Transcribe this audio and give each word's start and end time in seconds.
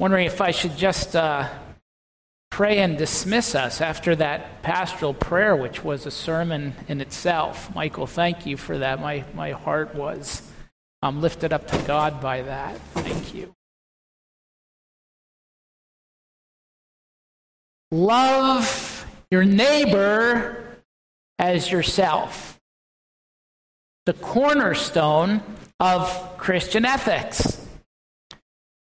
Wondering 0.00 0.24
if 0.24 0.40
I 0.40 0.50
should 0.50 0.78
just 0.78 1.14
uh, 1.14 1.46
pray 2.50 2.78
and 2.78 2.96
dismiss 2.96 3.54
us 3.54 3.82
after 3.82 4.16
that 4.16 4.62
pastoral 4.62 5.12
prayer, 5.12 5.54
which 5.54 5.84
was 5.84 6.06
a 6.06 6.10
sermon 6.10 6.72
in 6.88 7.02
itself. 7.02 7.74
Michael, 7.74 8.06
thank 8.06 8.46
you 8.46 8.56
for 8.56 8.78
that. 8.78 8.98
My, 8.98 9.24
my 9.34 9.50
heart 9.50 9.94
was 9.94 10.40
um, 11.02 11.20
lifted 11.20 11.52
up 11.52 11.66
to 11.66 11.78
God 11.86 12.18
by 12.18 12.40
that. 12.40 12.78
Thank 12.94 13.34
you. 13.34 13.54
Love 17.90 19.04
your 19.30 19.44
neighbor 19.44 20.78
as 21.38 21.70
yourself. 21.70 22.58
The 24.06 24.14
cornerstone 24.14 25.42
of 25.78 26.38
Christian 26.38 26.86
ethics. 26.86 27.66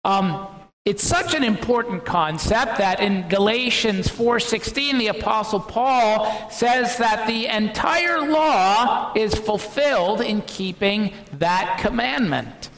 Um, 0.04 0.48
it's 0.86 1.02
such 1.02 1.34
an 1.34 1.42
important 1.42 2.04
concept 2.04 2.78
that 2.78 3.00
in 3.00 3.28
Galatians 3.28 4.06
4:16 4.08 4.98
the 4.98 5.08
apostle 5.08 5.58
Paul 5.58 6.48
says 6.48 6.96
that 6.98 7.26
the 7.26 7.48
entire 7.48 8.20
law 8.20 9.12
is 9.16 9.34
fulfilled 9.34 10.20
in 10.20 10.42
keeping 10.42 11.12
that 11.32 11.78
commandment. 11.80 12.70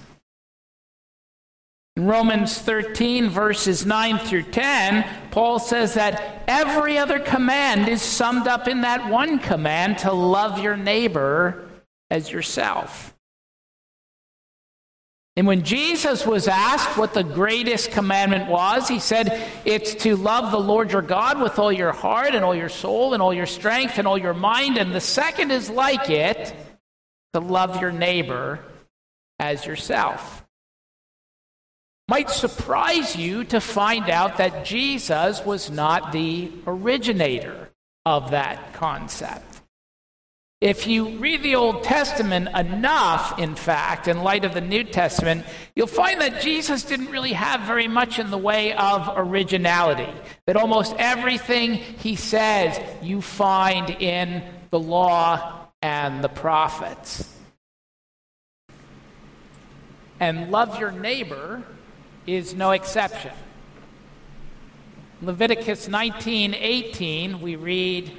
In 1.96 2.06
Romans 2.06 2.56
13 2.56 3.28
verses 3.28 3.84
9 3.84 4.18
through 4.18 4.44
10, 4.44 5.04
Paul 5.30 5.58
says 5.58 5.92
that 5.94 6.44
every 6.48 6.96
other 6.96 7.18
command 7.18 7.88
is 7.88 8.00
summed 8.00 8.48
up 8.48 8.68
in 8.68 8.80
that 8.80 9.10
one 9.10 9.38
command 9.38 9.98
to 9.98 10.12
love 10.12 10.58
your 10.60 10.78
neighbor 10.78 11.68
as 12.10 12.32
yourself. 12.32 13.17
And 15.38 15.46
when 15.46 15.62
Jesus 15.62 16.26
was 16.26 16.48
asked 16.48 16.98
what 16.98 17.14
the 17.14 17.22
greatest 17.22 17.92
commandment 17.92 18.50
was, 18.50 18.88
he 18.88 18.98
said, 18.98 19.48
It's 19.64 19.94
to 20.02 20.16
love 20.16 20.50
the 20.50 20.58
Lord 20.58 20.90
your 20.90 21.00
God 21.00 21.40
with 21.40 21.60
all 21.60 21.70
your 21.70 21.92
heart 21.92 22.34
and 22.34 22.44
all 22.44 22.56
your 22.56 22.68
soul 22.68 23.14
and 23.14 23.22
all 23.22 23.32
your 23.32 23.46
strength 23.46 24.00
and 24.00 24.08
all 24.08 24.18
your 24.18 24.34
mind. 24.34 24.78
And 24.78 24.92
the 24.92 25.00
second 25.00 25.52
is 25.52 25.70
like 25.70 26.10
it, 26.10 26.52
to 27.34 27.38
love 27.38 27.80
your 27.80 27.92
neighbor 27.92 28.58
as 29.38 29.64
yourself. 29.64 30.44
Might 32.08 32.30
surprise 32.30 33.14
you 33.14 33.44
to 33.44 33.60
find 33.60 34.10
out 34.10 34.38
that 34.38 34.64
Jesus 34.64 35.44
was 35.44 35.70
not 35.70 36.10
the 36.10 36.50
originator 36.66 37.70
of 38.04 38.32
that 38.32 38.74
concept. 38.74 39.57
If 40.60 40.88
you 40.88 41.18
read 41.18 41.44
the 41.44 41.54
Old 41.54 41.84
Testament 41.84 42.48
enough, 42.48 43.38
in 43.38 43.54
fact, 43.54 44.08
in 44.08 44.24
light 44.24 44.44
of 44.44 44.54
the 44.54 44.60
New 44.60 44.82
Testament, 44.82 45.46
you'll 45.76 45.86
find 45.86 46.20
that 46.20 46.40
Jesus 46.40 46.82
didn't 46.82 47.12
really 47.12 47.32
have 47.32 47.60
very 47.60 47.86
much 47.86 48.18
in 48.18 48.30
the 48.30 48.38
way 48.38 48.72
of 48.72 49.08
originality. 49.16 50.12
That 50.46 50.56
almost 50.56 50.96
everything 50.98 51.74
he 51.74 52.16
says 52.16 52.76
you 53.00 53.20
find 53.20 53.88
in 53.88 54.42
the 54.70 54.80
law 54.80 55.68
and 55.80 56.24
the 56.24 56.28
prophets. 56.28 57.32
And 60.18 60.50
love 60.50 60.80
your 60.80 60.90
neighbor 60.90 61.62
is 62.26 62.54
no 62.54 62.72
exception. 62.72 63.30
Leviticus 65.22 65.86
19:18 65.86 67.40
we 67.40 67.54
read 67.54 68.10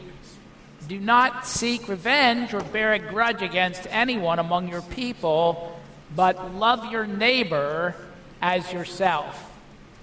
do 0.89 0.99
not 0.99 1.45
seek 1.45 1.87
revenge 1.87 2.51
or 2.51 2.61
bear 2.61 2.93
a 2.93 2.99
grudge 2.99 3.43
against 3.43 3.85
anyone 3.91 4.39
among 4.39 4.67
your 4.69 4.81
people, 4.81 5.79
but 6.15 6.55
love 6.55 6.91
your 6.91 7.05
neighbor 7.05 7.93
as 8.41 8.73
yourself. 8.73 9.51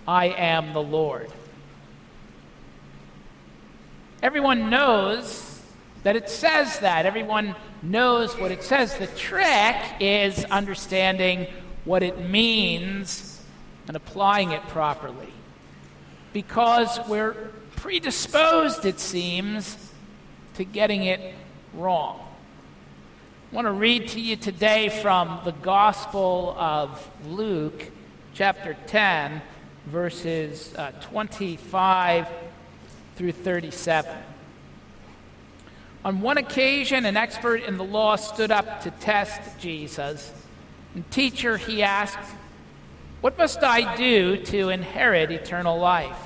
I 0.07 0.27
am 0.27 0.75
the 0.75 0.83
Lord. 0.83 1.29
Everyone 4.23 4.71
knows 4.71 5.61
that 6.05 6.15
it 6.15 6.31
says 6.31 6.79
that. 6.79 7.05
Everyone 7.05 7.57
knows 7.83 8.39
what 8.39 8.53
it 8.53 8.63
says. 8.63 8.97
The 8.97 9.09
trick 9.09 9.77
is 9.99 10.45
understanding 10.45 11.49
what 11.85 12.05
it 12.05 12.21
means 12.31 13.43
and 13.89 13.97
applying 13.97 14.53
it 14.53 14.63
properly. 14.69 15.33
Because 16.33 17.01
we're 17.09 17.35
predisposed, 17.75 18.85
it 18.85 19.01
seems, 19.01 19.86
to 20.57 20.65
getting 20.65 21.05
it 21.05 21.35
wrong. 21.75 22.19
I 23.53 23.55
want 23.55 23.67
to 23.67 23.73
read 23.73 24.09
to 24.09 24.21
you 24.21 24.37
today 24.37 24.89
from 24.89 25.41
the 25.45 25.53
Gospel 25.53 26.57
of 26.59 27.11
Luke, 27.27 27.91
chapter 28.33 28.75
10, 28.87 29.43
verses 29.87 30.75
uh, 30.75 30.93
25 31.03 32.27
through 33.17 33.33
37. 33.33 34.17
On 36.07 36.21
one 36.23 36.39
occasion, 36.39 37.05
an 37.05 37.19
expert 37.19 37.63
in 37.63 37.77
the 37.77 37.85
law 37.85 38.17
stood 38.17 38.51
up 38.51 38.81
to 38.83 38.91
test 38.93 39.61
Jesus. 39.61 40.33
And, 40.95 41.09
teacher, 41.11 41.59
he 41.59 41.83
asked, 41.83 42.35
What 43.21 43.37
must 43.37 43.63
I 43.63 43.95
do 43.97 44.39
to 44.45 44.71
inherit 44.71 45.31
eternal 45.31 45.79
life? 45.79 46.26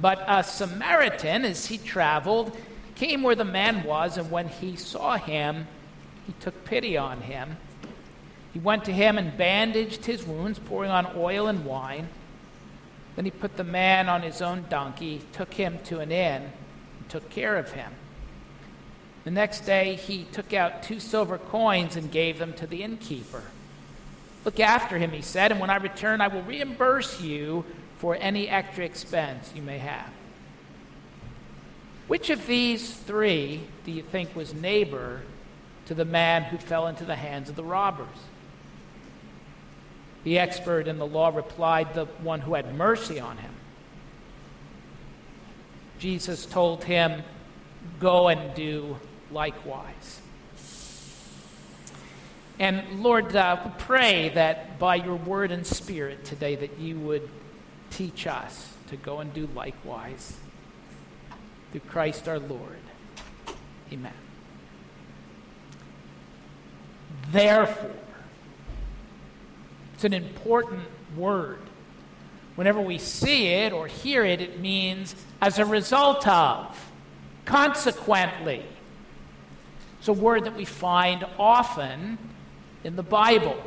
But 0.00 0.24
a 0.26 0.44
Samaritan, 0.44 1.44
as 1.44 1.66
he 1.66 1.78
traveled, 1.78 2.56
came 2.94 3.22
where 3.22 3.34
the 3.34 3.44
man 3.44 3.84
was, 3.84 4.16
and 4.16 4.30
when 4.30 4.48
he 4.48 4.76
saw 4.76 5.16
him, 5.16 5.66
he 6.26 6.34
took 6.40 6.64
pity 6.64 6.96
on 6.96 7.22
him. 7.22 7.56
He 8.52 8.58
went 8.58 8.84
to 8.86 8.92
him 8.92 9.18
and 9.18 9.36
bandaged 9.36 10.04
his 10.04 10.26
wounds, 10.26 10.58
pouring 10.58 10.90
on 10.90 11.12
oil 11.16 11.46
and 11.46 11.64
wine. 11.64 12.08
Then 13.16 13.24
he 13.24 13.30
put 13.30 13.56
the 13.56 13.64
man 13.64 14.08
on 14.08 14.22
his 14.22 14.40
own 14.42 14.64
donkey, 14.68 15.22
took 15.32 15.54
him 15.54 15.78
to 15.84 16.00
an 16.00 16.12
inn, 16.12 16.42
and 16.98 17.08
took 17.08 17.30
care 17.30 17.56
of 17.56 17.72
him. 17.72 17.92
The 19.24 19.30
next 19.30 19.60
day 19.60 19.96
he 19.96 20.24
took 20.24 20.52
out 20.52 20.82
two 20.82 21.00
silver 21.00 21.38
coins 21.38 21.96
and 21.96 22.10
gave 22.10 22.38
them 22.38 22.52
to 22.54 22.66
the 22.66 22.82
innkeeper. 22.82 23.42
Look 24.44 24.60
after 24.60 24.98
him, 24.98 25.10
he 25.10 25.22
said, 25.22 25.50
and 25.50 25.60
when 25.60 25.70
I 25.70 25.76
return, 25.76 26.20
I 26.20 26.28
will 26.28 26.42
reimburse 26.42 27.20
you 27.20 27.64
for 27.98 28.16
any 28.16 28.48
extra 28.48 28.84
expense 28.84 29.52
you 29.54 29.62
may 29.62 29.78
have. 29.78 30.10
Which 32.06 32.30
of 32.30 32.46
these 32.46 32.94
three 32.94 33.62
do 33.84 33.92
you 33.92 34.02
think 34.02 34.34
was 34.34 34.54
neighbor 34.54 35.22
to 35.86 35.94
the 35.94 36.04
man 36.04 36.44
who 36.44 36.56
fell 36.56 36.86
into 36.86 37.04
the 37.04 37.16
hands 37.16 37.50
of 37.50 37.56
the 37.56 37.64
robbers? 37.64 38.06
The 40.24 40.38
expert 40.38 40.88
in 40.88 40.98
the 40.98 41.06
law 41.06 41.28
replied, 41.28 41.94
The 41.94 42.06
one 42.22 42.40
who 42.40 42.54
had 42.54 42.74
mercy 42.74 43.20
on 43.20 43.36
him. 43.36 43.52
Jesus 45.98 46.46
told 46.46 46.84
him, 46.84 47.22
Go 48.00 48.28
and 48.28 48.54
do 48.54 48.96
likewise. 49.30 50.20
And 52.58 53.02
Lord, 53.02 53.36
uh, 53.36 53.70
pray 53.78 54.30
that 54.30 54.78
by 54.78 54.96
your 54.96 55.14
word 55.14 55.52
and 55.52 55.66
spirit 55.66 56.24
today 56.24 56.56
that 56.56 56.78
you 56.78 56.98
would 56.98 57.28
teach 57.90 58.26
us 58.26 58.74
to 58.88 58.96
go 58.96 59.20
and 59.20 59.32
do 59.32 59.48
likewise. 59.54 60.36
Through 61.72 61.80
Christ 61.82 62.28
our 62.28 62.38
Lord. 62.38 62.78
Amen. 63.92 64.12
Therefore, 67.30 67.90
it's 69.94 70.04
an 70.04 70.14
important 70.14 70.84
word. 71.16 71.60
Whenever 72.54 72.80
we 72.80 72.98
see 72.98 73.48
it 73.48 73.72
or 73.72 73.86
hear 73.86 74.24
it, 74.24 74.40
it 74.40 74.60
means 74.60 75.14
as 75.40 75.58
a 75.58 75.64
result 75.64 76.26
of, 76.26 76.90
consequently. 77.44 78.62
It's 79.98 80.08
a 80.08 80.12
word 80.12 80.44
that 80.44 80.56
we 80.56 80.64
find 80.64 81.26
often 81.38 82.18
in 82.84 82.96
the 82.96 83.02
Bible. 83.02 83.62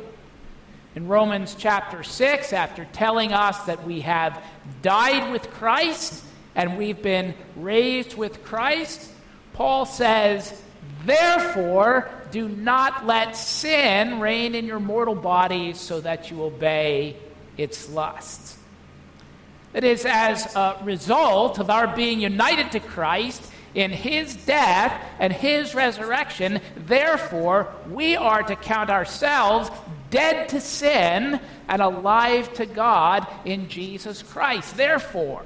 In 0.94 1.08
Romans 1.08 1.56
chapter 1.58 2.02
6, 2.02 2.52
after 2.52 2.86
telling 2.92 3.32
us 3.32 3.58
that 3.64 3.86
we 3.86 4.02
have 4.02 4.44
died 4.82 5.32
with 5.32 5.50
Christ 5.52 6.22
and 6.54 6.76
we've 6.76 7.00
been 7.00 7.34
raised 7.56 8.14
with 8.14 8.44
Christ, 8.44 9.10
Paul 9.54 9.86
says, 9.86 10.60
Therefore, 11.06 12.10
do 12.30 12.46
not 12.46 13.06
let 13.06 13.36
sin 13.36 14.20
reign 14.20 14.54
in 14.54 14.66
your 14.66 14.80
mortal 14.80 15.14
bodies 15.14 15.80
so 15.80 16.00
that 16.02 16.30
you 16.30 16.42
obey 16.42 17.16
its 17.56 17.88
lusts. 17.88 18.58
That 19.72 19.84
is, 19.84 20.04
as 20.04 20.54
a 20.54 20.78
result 20.84 21.58
of 21.58 21.70
our 21.70 21.96
being 21.96 22.20
united 22.20 22.72
to 22.72 22.80
Christ 22.80 23.50
in 23.74 23.90
his 23.90 24.36
death 24.36 24.92
and 25.18 25.32
his 25.32 25.74
resurrection, 25.74 26.60
therefore, 26.76 27.72
we 27.90 28.14
are 28.14 28.42
to 28.42 28.56
count 28.56 28.90
ourselves 28.90 29.70
dead 30.12 30.48
to 30.50 30.60
sin 30.60 31.40
and 31.68 31.82
alive 31.82 32.52
to 32.54 32.66
God 32.66 33.26
in 33.44 33.68
Jesus 33.68 34.22
Christ. 34.22 34.76
Therefore, 34.76 35.44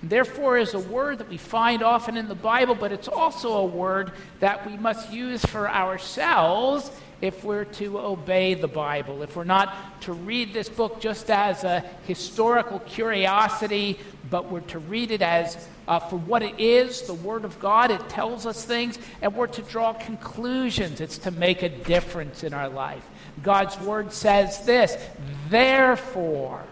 Therefore, 0.00 0.56
is 0.56 0.74
a 0.74 0.78
word 0.78 1.18
that 1.18 1.28
we 1.28 1.36
find 1.36 1.82
often 1.82 2.16
in 2.16 2.28
the 2.28 2.34
Bible, 2.34 2.76
but 2.76 2.92
it's 2.92 3.08
also 3.08 3.56
a 3.56 3.66
word 3.66 4.12
that 4.38 4.64
we 4.64 4.76
must 4.76 5.12
use 5.12 5.44
for 5.44 5.68
ourselves 5.68 6.92
if 7.20 7.42
we're 7.42 7.64
to 7.64 7.98
obey 7.98 8.54
the 8.54 8.68
Bible, 8.68 9.22
if 9.22 9.34
we're 9.34 9.44
not 9.44 10.00
to 10.02 10.12
read 10.12 10.52
this 10.52 10.68
book 10.68 11.00
just 11.00 11.30
as 11.30 11.64
a 11.64 11.80
historical 12.06 12.78
curiosity, 12.80 13.98
but 14.30 14.50
we're 14.50 14.60
to 14.60 14.78
read 14.78 15.10
it 15.10 15.22
as 15.22 15.68
uh, 15.88 15.98
for 15.98 16.16
what 16.16 16.42
it 16.42 16.60
is, 16.60 17.02
the 17.02 17.14
Word 17.14 17.44
of 17.44 17.58
God. 17.58 17.90
It 17.90 18.08
tells 18.08 18.46
us 18.46 18.64
things, 18.64 18.98
and 19.22 19.34
we're 19.34 19.46
to 19.48 19.62
draw 19.62 19.94
conclusions. 19.94 21.00
It's 21.00 21.18
to 21.18 21.30
make 21.30 21.62
a 21.62 21.68
difference 21.68 22.44
in 22.44 22.54
our 22.54 22.68
life. 22.68 23.04
God's 23.42 23.78
Word 23.80 24.12
says 24.12 24.64
this, 24.64 24.96
therefore. 25.48 26.62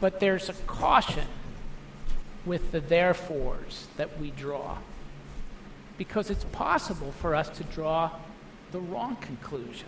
But 0.00 0.20
there's 0.20 0.48
a 0.48 0.54
caution 0.66 1.26
with 2.44 2.70
the 2.70 2.80
therefores 2.80 3.86
that 3.96 4.20
we 4.20 4.30
draw. 4.30 4.78
Because 5.98 6.30
it's 6.30 6.44
possible 6.44 7.12
for 7.12 7.34
us 7.34 7.50
to 7.50 7.64
draw 7.64 8.10
the 8.72 8.80
wrong 8.80 9.16
conclusions. 9.16 9.84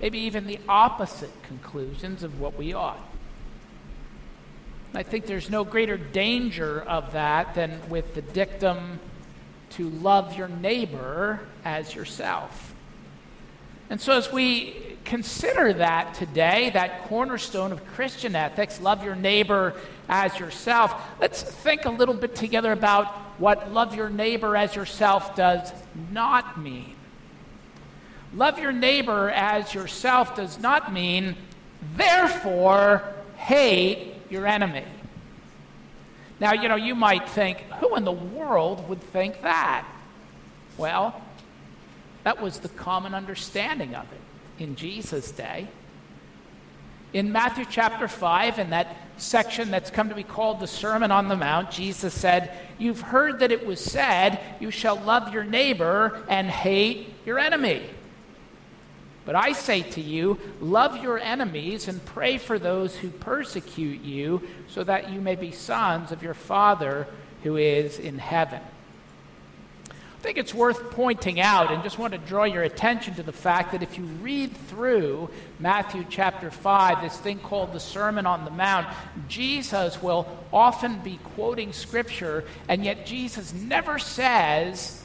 Maybe 0.00 0.18
even 0.20 0.46
the 0.46 0.60
opposite 0.68 1.30
conclusions 1.42 2.22
of 2.22 2.40
what 2.40 2.56
we 2.56 2.72
ought. 2.72 3.00
I 4.94 5.02
think 5.02 5.26
there's 5.26 5.50
no 5.50 5.64
greater 5.64 5.98
danger 5.98 6.80
of 6.82 7.12
that 7.12 7.54
than 7.54 7.80
with 7.90 8.14
the 8.14 8.22
dictum 8.22 8.98
to 9.70 9.90
love 9.90 10.36
your 10.38 10.48
neighbor 10.48 11.40
as 11.64 11.94
yourself. 11.94 12.74
And 13.90 14.00
so, 14.00 14.12
as 14.12 14.32
we 14.32 14.96
consider 15.04 15.72
that 15.74 16.14
today, 16.14 16.70
that 16.70 17.04
cornerstone 17.04 17.72
of 17.72 17.86
Christian 17.88 18.34
ethics, 18.34 18.80
love 18.80 19.04
your 19.04 19.14
neighbor 19.14 19.74
as 20.08 20.38
yourself, 20.38 20.94
let's 21.20 21.42
think 21.42 21.84
a 21.84 21.90
little 21.90 22.14
bit 22.14 22.34
together 22.34 22.72
about 22.72 23.14
what 23.38 23.72
love 23.72 23.94
your 23.94 24.08
neighbor 24.08 24.56
as 24.56 24.74
yourself 24.74 25.36
does 25.36 25.72
not 26.10 26.60
mean. 26.60 26.94
Love 28.34 28.58
your 28.58 28.72
neighbor 28.72 29.30
as 29.30 29.72
yourself 29.72 30.36
does 30.36 30.58
not 30.58 30.92
mean, 30.92 31.36
therefore, 31.96 33.02
hate 33.36 34.14
your 34.30 34.46
enemy. 34.46 34.84
Now, 36.40 36.52
you 36.52 36.68
know, 36.68 36.76
you 36.76 36.94
might 36.94 37.28
think, 37.28 37.60
who 37.80 37.96
in 37.96 38.04
the 38.04 38.12
world 38.12 38.88
would 38.88 39.00
think 39.00 39.42
that? 39.42 39.86
Well, 40.76 41.20
that 42.24 42.42
was 42.42 42.58
the 42.58 42.68
common 42.68 43.14
understanding 43.14 43.94
of 43.94 44.04
it 44.12 44.62
in 44.62 44.76
Jesus' 44.76 45.30
day. 45.30 45.68
In 47.12 47.32
Matthew 47.32 47.64
chapter 47.70 48.08
5, 48.08 48.58
in 48.58 48.70
that 48.70 48.96
section 49.16 49.70
that's 49.70 49.90
come 49.90 50.08
to 50.08 50.14
be 50.14 50.22
called 50.22 50.60
the 50.60 50.66
Sermon 50.66 51.10
on 51.10 51.28
the 51.28 51.36
Mount, 51.36 51.70
Jesus 51.70 52.12
said, 52.12 52.52
You've 52.78 53.00
heard 53.00 53.38
that 53.38 53.52
it 53.52 53.66
was 53.66 53.80
said, 53.80 54.40
You 54.60 54.70
shall 54.70 54.96
love 54.96 55.32
your 55.32 55.44
neighbor 55.44 56.22
and 56.28 56.48
hate 56.48 57.14
your 57.24 57.38
enemy. 57.38 57.82
But 59.24 59.34
I 59.34 59.52
say 59.52 59.82
to 59.82 60.00
you, 60.00 60.38
love 60.60 61.02
your 61.02 61.18
enemies 61.18 61.88
and 61.88 62.04
pray 62.04 62.38
for 62.38 62.60
those 62.60 62.94
who 62.94 63.08
persecute 63.08 64.02
you, 64.02 64.42
so 64.68 64.84
that 64.84 65.10
you 65.10 65.20
may 65.20 65.34
be 65.34 65.50
sons 65.50 66.12
of 66.12 66.22
your 66.22 66.34
Father 66.34 67.08
who 67.42 67.56
is 67.56 67.98
in 67.98 68.18
heaven. 68.18 68.60
I 70.26 70.28
think 70.28 70.38
it's 70.38 70.54
worth 70.54 70.90
pointing 70.90 71.38
out 71.38 71.70
and 71.70 71.84
just 71.84 72.00
want 72.00 72.12
to 72.12 72.18
draw 72.18 72.42
your 72.42 72.64
attention 72.64 73.14
to 73.14 73.22
the 73.22 73.32
fact 73.32 73.70
that 73.70 73.84
if 73.84 73.96
you 73.96 74.02
read 74.02 74.56
through 74.56 75.30
Matthew 75.60 76.04
chapter 76.10 76.50
5, 76.50 77.00
this 77.00 77.16
thing 77.16 77.38
called 77.38 77.72
the 77.72 77.78
Sermon 77.78 78.26
on 78.26 78.44
the 78.44 78.50
Mount, 78.50 78.88
Jesus 79.28 80.02
will 80.02 80.26
often 80.52 80.98
be 80.98 81.20
quoting 81.36 81.72
scripture, 81.72 82.42
and 82.68 82.84
yet 82.84 83.06
Jesus 83.06 83.54
never 83.54 84.00
says, 84.00 85.00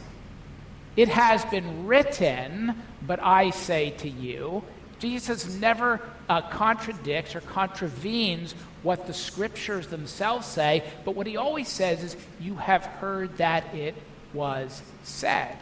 It 0.95 1.09
has 1.09 1.45
been 1.45 1.85
written, 1.85 2.73
but 3.05 3.21
I 3.21 3.51
say 3.51 3.91
to 3.99 4.09
you. 4.09 4.63
Jesus 4.97 5.53
never 5.53 6.01
uh, 6.29 6.41
contradicts 6.49 7.35
or 7.35 7.41
contravenes 7.41 8.55
what 8.81 9.05
the 9.05 9.13
scriptures 9.13 9.85
themselves 9.85 10.47
say, 10.47 10.83
but 11.05 11.13
what 11.13 11.27
he 11.27 11.37
always 11.37 11.67
says 11.67 12.03
is, 12.03 12.17
You 12.39 12.55
have 12.55 12.83
heard 12.87 13.37
that 13.37 13.75
it 13.75 13.93
was 14.33 14.81
said. 15.03 15.57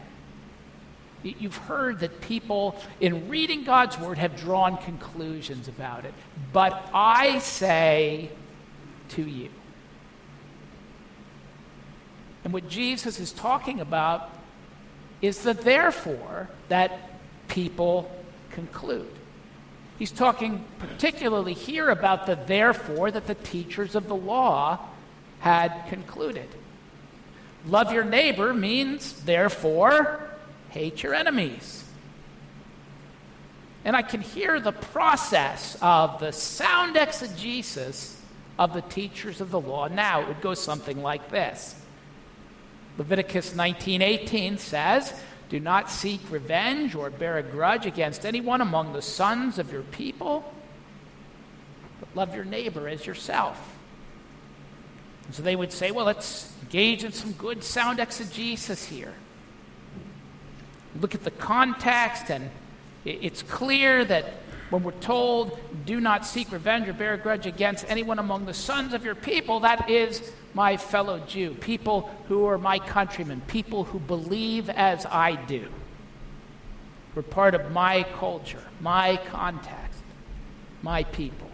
You've 1.22 1.58
heard 1.58 2.00
that 2.00 2.22
people, 2.22 2.80
in 3.02 3.28
reading 3.28 3.66
God's 3.66 4.00
word, 4.00 4.18
have 4.18 4.38
drawn 4.38 4.78
conclusions 4.78 5.68
about 5.68 6.06
it. 6.06 6.14
But 6.54 6.90
I 6.94 7.40
say 7.40 8.30
to 9.10 9.24
you. 9.24 9.50
And 12.46 12.54
what 12.54 12.70
Jesus 12.70 13.20
is 13.20 13.34
talking 13.34 13.82
about 13.82 14.30
is 15.22 15.44
the 15.44 15.54
therefore 15.54 16.50
that 16.70 16.98
people 17.50 18.10
conclude. 18.52 19.12
He's 19.98 20.12
talking 20.12 20.64
particularly 20.80 21.54
here 21.54 21.90
about 21.90 22.26
the 22.26 22.36
therefore 22.36 23.12
that 23.12 23.28
the 23.28 23.36
teachers 23.36 23.96
of 23.96 24.08
the 24.08 24.16
law 24.16 24.80
had 25.40 25.74
concluded. 25.90 26.48
Love 27.66 27.92
your 27.92 28.06
neighbor 28.06 28.54
means, 28.54 29.14
therefore, 29.24 30.30
hate 30.70 31.04
your 31.04 31.14
enemies. 31.14 31.84
And 33.84 33.96
I 33.96 34.02
can 34.02 34.22
hear 34.22 34.60
the 34.60 34.72
process 34.72 35.78
of 35.82 36.20
the 36.20 36.32
sound 36.32 36.96
exegesis 36.96 38.22
of 38.58 38.74
the 38.74 38.82
teachers 38.82 39.42
of 39.42 39.52
the 39.52 39.60
law. 39.60 39.88
Now, 39.88 40.22
it 40.22 40.28
would 40.28 40.42
go 40.42 40.54
something 40.54 41.02
like 41.02 41.32
this. 41.32 41.76
Leviticus 42.98 43.56
19:18 43.56 44.58
says, 44.58 45.14
"Do 45.48 45.60
not 45.60 45.90
seek 45.90 46.20
revenge 46.30 46.94
or 46.94 47.10
bear 47.10 47.38
a 47.38 47.44
grudge 47.44 47.86
against 47.86 48.26
anyone 48.26 48.60
among 48.60 48.92
the 48.92 49.02
sons 49.02 49.58
of 49.58 49.72
your 49.72 49.84
people, 49.84 50.54
but 52.00 52.10
love 52.14 52.36
your 52.36 52.46
neighbor 52.46 52.90
as 52.90 53.06
yourself." 53.06 53.79
And 55.30 55.36
so 55.36 55.44
they 55.44 55.56
would 55.56 55.72
say, 55.72 55.92
well, 55.92 56.08
let's 56.08 56.52
engage 56.64 57.04
in 57.04 57.12
some 57.12 57.34
good 57.34 57.64
sound 57.64 58.00
exegesis 58.00 58.84
here. 58.84 59.14
Look 61.00 61.14
at 61.14 61.24
the 61.24 61.30
context, 61.30 62.32
and 62.32 62.50
it's 63.06 63.44
clear 63.44 64.04
that 64.06 64.26
when 64.72 64.82
we're 64.82 64.92
told, 64.94 65.60
do 65.86 66.02
not 66.02 66.26
seek 66.26 66.52
revenge 66.52 66.88
or 66.88 66.94
bear 66.94 67.14
a 67.14 67.18
grudge 67.20 67.46
against 67.46 67.86
anyone 67.88 68.18
among 68.18 68.48
the 68.48 68.56
sons 68.56 68.96
of 68.96 69.06
your 69.06 69.14
people, 69.14 69.60
that 69.60 69.88
is 69.88 70.32
my 70.56 70.78
fellow 70.78 71.20
Jew, 71.28 71.54
people 71.54 72.10
who 72.28 72.48
are 72.48 72.58
my 72.58 72.80
countrymen, 72.80 73.44
people 73.46 73.84
who 73.84 74.00
believe 74.00 74.68
as 74.72 75.06
I 75.06 75.36
do. 75.36 75.68
We're 77.14 77.22
part 77.22 77.54
of 77.54 77.72
my 77.72 78.02
culture, 78.18 78.64
my 78.82 79.18
context, 79.30 80.02
my 80.82 81.04
people. 81.04 81.49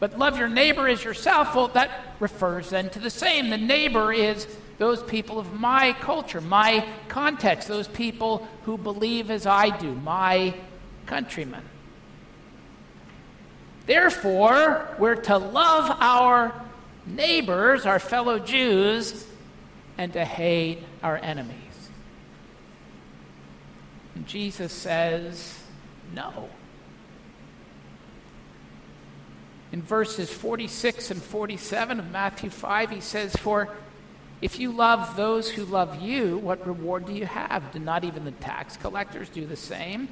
But 0.00 0.18
love 0.18 0.38
your 0.38 0.48
neighbor 0.48 0.86
as 0.88 1.02
yourself, 1.02 1.54
well, 1.54 1.68
that 1.68 1.90
refers 2.20 2.70
then 2.70 2.90
to 2.90 2.98
the 3.00 3.10
same. 3.10 3.50
The 3.50 3.58
neighbor 3.58 4.12
is 4.12 4.46
those 4.78 5.02
people 5.02 5.38
of 5.40 5.52
my 5.52 5.92
culture, 5.94 6.40
my 6.40 6.86
context, 7.08 7.66
those 7.66 7.88
people 7.88 8.46
who 8.62 8.78
believe 8.78 9.30
as 9.30 9.44
I 9.44 9.76
do, 9.76 9.92
my 9.92 10.54
countrymen. 11.06 11.64
Therefore, 13.86 14.94
we're 14.98 15.16
to 15.16 15.38
love 15.38 15.96
our 15.98 16.54
neighbors, 17.06 17.86
our 17.86 17.98
fellow 17.98 18.38
Jews, 18.38 19.26
and 19.96 20.12
to 20.12 20.24
hate 20.24 20.84
our 21.02 21.16
enemies. 21.16 21.56
And 24.14 24.26
Jesus 24.26 24.72
says, 24.72 25.58
no. 26.14 26.50
In 29.70 29.82
verses 29.82 30.30
46 30.30 31.10
and 31.10 31.22
47 31.22 32.00
of 32.00 32.10
Matthew 32.10 32.48
5, 32.48 32.90
he 32.90 33.00
says, 33.00 33.36
For 33.36 33.68
if 34.40 34.58
you 34.58 34.72
love 34.72 35.16
those 35.16 35.50
who 35.50 35.64
love 35.64 36.00
you, 36.00 36.38
what 36.38 36.66
reward 36.66 37.06
do 37.06 37.12
you 37.12 37.26
have? 37.26 37.72
Do 37.72 37.78
not 37.78 38.04
even 38.04 38.24
the 38.24 38.30
tax 38.30 38.76
collectors 38.76 39.28
do 39.28 39.46
the 39.46 39.56
same? 39.56 40.08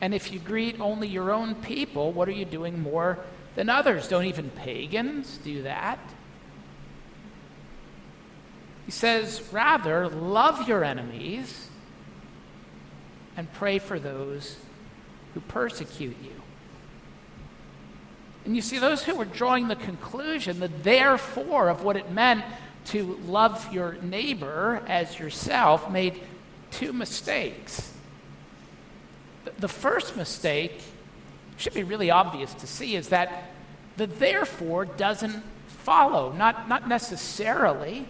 And 0.00 0.14
if 0.14 0.30
you 0.32 0.38
greet 0.38 0.78
only 0.80 1.08
your 1.08 1.32
own 1.32 1.54
people, 1.56 2.12
what 2.12 2.28
are 2.28 2.32
you 2.32 2.44
doing 2.44 2.80
more 2.80 3.18
than 3.54 3.68
others? 3.68 4.06
Don't 4.06 4.26
even 4.26 4.50
pagans 4.50 5.38
do 5.38 5.62
that? 5.62 5.98
He 8.84 8.92
says, 8.92 9.42
Rather, 9.50 10.08
love 10.08 10.68
your 10.68 10.84
enemies 10.84 11.68
and 13.36 13.52
pray 13.54 13.78
for 13.78 13.98
those 13.98 14.56
who 15.34 15.40
persecute 15.40 16.16
you. 16.22 16.35
And 18.46 18.54
you 18.54 18.62
see, 18.62 18.78
those 18.78 19.02
who 19.02 19.16
were 19.16 19.24
drawing 19.24 19.66
the 19.66 19.74
conclusion, 19.74 20.60
the 20.60 20.68
therefore 20.68 21.68
of 21.68 21.82
what 21.82 21.96
it 21.96 22.12
meant 22.12 22.44
to 22.86 23.18
love 23.26 23.72
your 23.74 23.98
neighbor 24.02 24.82
as 24.86 25.18
yourself, 25.18 25.90
made 25.90 26.20
two 26.70 26.92
mistakes. 26.92 27.92
The 29.58 29.66
first 29.66 30.16
mistake 30.16 30.80
should 31.56 31.74
be 31.74 31.82
really 31.82 32.08
obvious 32.08 32.54
to 32.54 32.68
see 32.68 32.94
is 32.94 33.08
that 33.08 33.50
the 33.96 34.06
therefore 34.06 34.84
doesn't 34.84 35.42
follow, 35.66 36.32
not, 36.32 36.68
not 36.68 36.86
necessarily, 36.86 38.06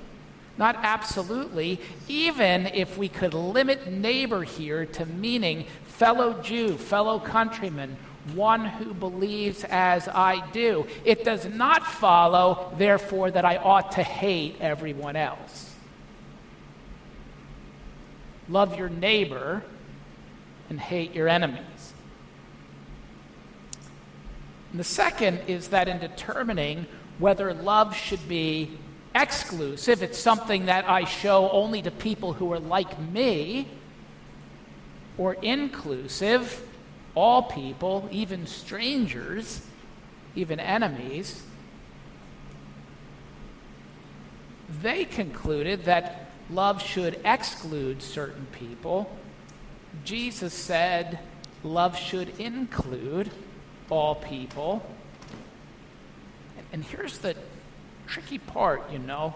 not 0.59 0.77
absolutely, 0.83 1.81
even 2.09 2.67
if 2.67 2.99
we 2.99 3.09
could 3.09 3.33
limit 3.33 3.91
neighbor 3.91 4.43
here 4.43 4.85
to 4.85 5.07
meaning 5.07 5.65
fellow 5.87 6.43
Jew, 6.43 6.77
fellow 6.77 7.19
countryman, 7.19 7.97
one 8.35 8.65
who 8.65 8.93
believes 8.93 9.65
as 9.65 10.09
I 10.09 10.49
do. 10.51 10.87
It 11.05 11.25
does 11.25 11.47
not 11.47 11.87
follow, 11.87 12.73
therefore, 12.77 13.31
that 13.31 13.45
I 13.45 13.57
ought 13.57 13.93
to 13.93 14.03
hate 14.03 14.57
everyone 14.61 15.17
else. 15.17 15.75
Love 18.49 18.79
your 18.79 18.89
neighbor 18.89 19.65
and 20.69 20.81
hate 20.81 21.15
your 21.15 21.29
enemies. 21.29 21.95
And 24.71 24.81
the 24.81 24.85
second 24.85 25.41
is 25.47 25.69
that 25.69 25.89
in 25.89 25.99
determining 25.99 26.87
whether 27.19 27.55
love 27.55 27.97
should 27.97 28.29
be 28.29 28.79
exclusive, 29.15 30.03
it's 30.03 30.19
something 30.19 30.67
that 30.67 30.89
I 30.89 31.05
show 31.05 31.51
only 31.51 31.83
to 31.83 31.91
people 31.91 32.35
who 32.35 32.53
are 32.53 32.61
like 32.61 33.01
me, 33.01 33.69
or 35.17 35.35
inclusive, 35.35 36.63
all 37.17 37.43
people, 37.43 38.09
even 38.13 38.47
strangers, 38.47 39.67
even 40.37 40.61
enemies, 40.61 41.43
they 44.83 45.05
concluded 45.05 45.85
that 45.87 46.31
love 46.51 46.83
should 46.83 47.19
exclude 47.25 48.03
certain 48.03 48.47
people. 48.53 49.11
Jesus 50.05 50.53
said 50.53 51.19
love 51.65 51.99
should 51.99 52.39
include 52.39 53.31
all 53.91 54.15
people. 54.17 54.85
And 56.73 56.85
here's 56.85 57.19
the 57.19 57.35
tricky 58.07 58.39
part, 58.39 58.91
you 58.93 58.99
know. 58.99 59.35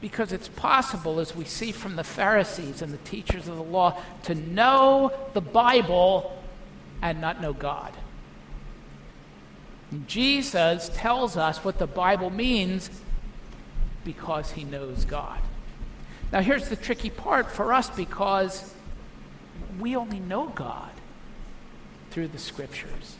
Because 0.00 0.32
it's 0.32 0.48
possible, 0.48 1.20
as 1.20 1.36
we 1.36 1.44
see 1.44 1.72
from 1.72 1.96
the 1.96 2.04
Pharisees 2.04 2.80
and 2.80 2.92
the 2.92 2.98
teachers 2.98 3.48
of 3.48 3.56
the 3.56 3.62
law, 3.62 4.00
to 4.24 4.34
know 4.34 5.12
the 5.34 5.40
Bible 5.40 6.36
and 7.02 7.20
not 7.20 7.42
know 7.42 7.52
God. 7.52 7.92
Jesus 10.06 10.90
tells 10.94 11.36
us 11.36 11.64
what 11.64 11.78
the 11.78 11.86
Bible 11.86 12.30
means 12.30 12.90
because 14.04 14.52
he 14.52 14.64
knows 14.64 15.04
God. 15.04 15.40
Now, 16.32 16.40
here's 16.40 16.68
the 16.68 16.76
tricky 16.76 17.10
part 17.10 17.50
for 17.50 17.72
us 17.72 17.90
because 17.90 18.72
we 19.78 19.96
only 19.96 20.20
know 20.20 20.48
God 20.48 20.90
through 22.10 22.28
the 22.28 22.38
Scriptures. 22.38 23.16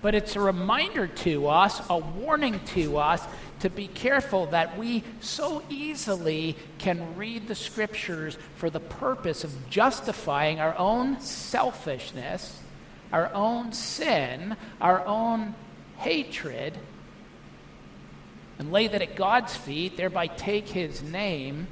But 0.00 0.14
it's 0.14 0.36
a 0.36 0.40
reminder 0.40 1.06
to 1.06 1.48
us, 1.48 1.82
a 1.90 1.98
warning 1.98 2.60
to 2.74 2.96
us, 2.96 3.22
to 3.60 3.70
be 3.70 3.88
careful 3.88 4.46
that 4.46 4.78
we 4.78 5.02
so 5.20 5.62
easily 5.68 6.56
can 6.78 7.16
read 7.16 7.48
the 7.48 7.54
scriptures 7.54 8.36
for 8.56 8.70
the 8.70 8.80
purpose 8.80 9.44
of 9.44 9.70
justifying 9.70 10.60
our 10.60 10.76
own 10.76 11.20
selfishness, 11.20 12.60
our 13.12 13.32
own 13.32 13.72
sin, 13.72 14.56
our 14.80 15.04
own 15.06 15.54
hatred, 15.98 16.78
and 18.58 18.72
lay 18.72 18.88
that 18.88 19.02
at 19.02 19.16
God's 19.16 19.56
feet, 19.56 19.96
thereby 19.96 20.26
take 20.26 20.68
his 20.68 21.02
name 21.02 21.66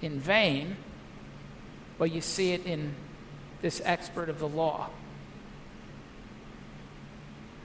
in 0.00 0.18
vain. 0.20 0.76
Well, 1.98 2.06
you 2.06 2.20
see 2.20 2.52
it 2.52 2.66
in 2.66 2.94
this 3.62 3.80
expert 3.84 4.28
of 4.28 4.38
the 4.38 4.48
law 4.48 4.90